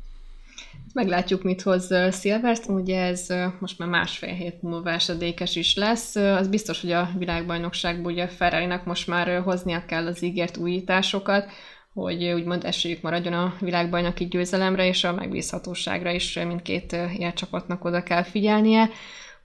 Meglátjuk, 0.92 1.42
mit 1.42 1.62
hoz 1.62 1.94
Silverstone, 2.20 2.80
ugye 2.80 3.00
ez 3.00 3.26
most 3.58 3.78
már 3.78 3.88
másfél 3.88 4.34
hét 4.34 4.62
múlva 4.62 4.90
esedékes 4.90 5.56
is 5.56 5.76
lesz. 5.76 6.16
Az 6.16 6.48
biztos, 6.48 6.80
hogy 6.80 6.92
a 6.92 7.10
világbajnokságban 7.18 8.12
ugye 8.12 8.28
ferrari 8.28 8.80
most 8.84 9.06
már 9.06 9.42
hoznia 9.42 9.84
kell 9.86 10.06
az 10.06 10.22
ígért 10.22 10.56
újításokat, 10.56 11.50
hogy 11.92 12.24
úgymond 12.24 12.64
esélyük 12.64 13.02
maradjon 13.02 13.32
a 13.32 13.54
világbajnoki 13.60 14.24
győzelemre, 14.24 14.86
és 14.86 15.04
a 15.04 15.12
megbízhatóságra 15.12 16.10
is 16.10 16.34
mindkét 16.34 16.92
ilyen 16.92 17.34
csapatnak 17.34 17.84
oda 17.84 18.02
kell 18.02 18.22
figyelnie. 18.22 18.90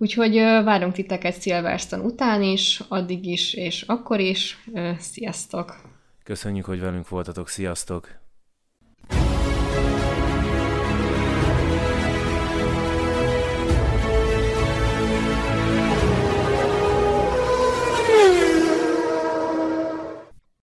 Úgyhogy 0.01 0.35
várunk 0.39 0.93
titeket 0.93 1.41
Silverstone 1.41 2.03
után 2.03 2.41
is, 2.43 2.81
addig 2.88 3.25
is, 3.25 3.53
és 3.53 3.81
akkor 3.81 4.19
is. 4.19 4.57
Sziasztok! 4.97 5.81
Köszönjük, 6.23 6.65
hogy 6.65 6.79
velünk 6.79 7.09
voltatok, 7.09 7.47
sziasztok! 7.47 8.18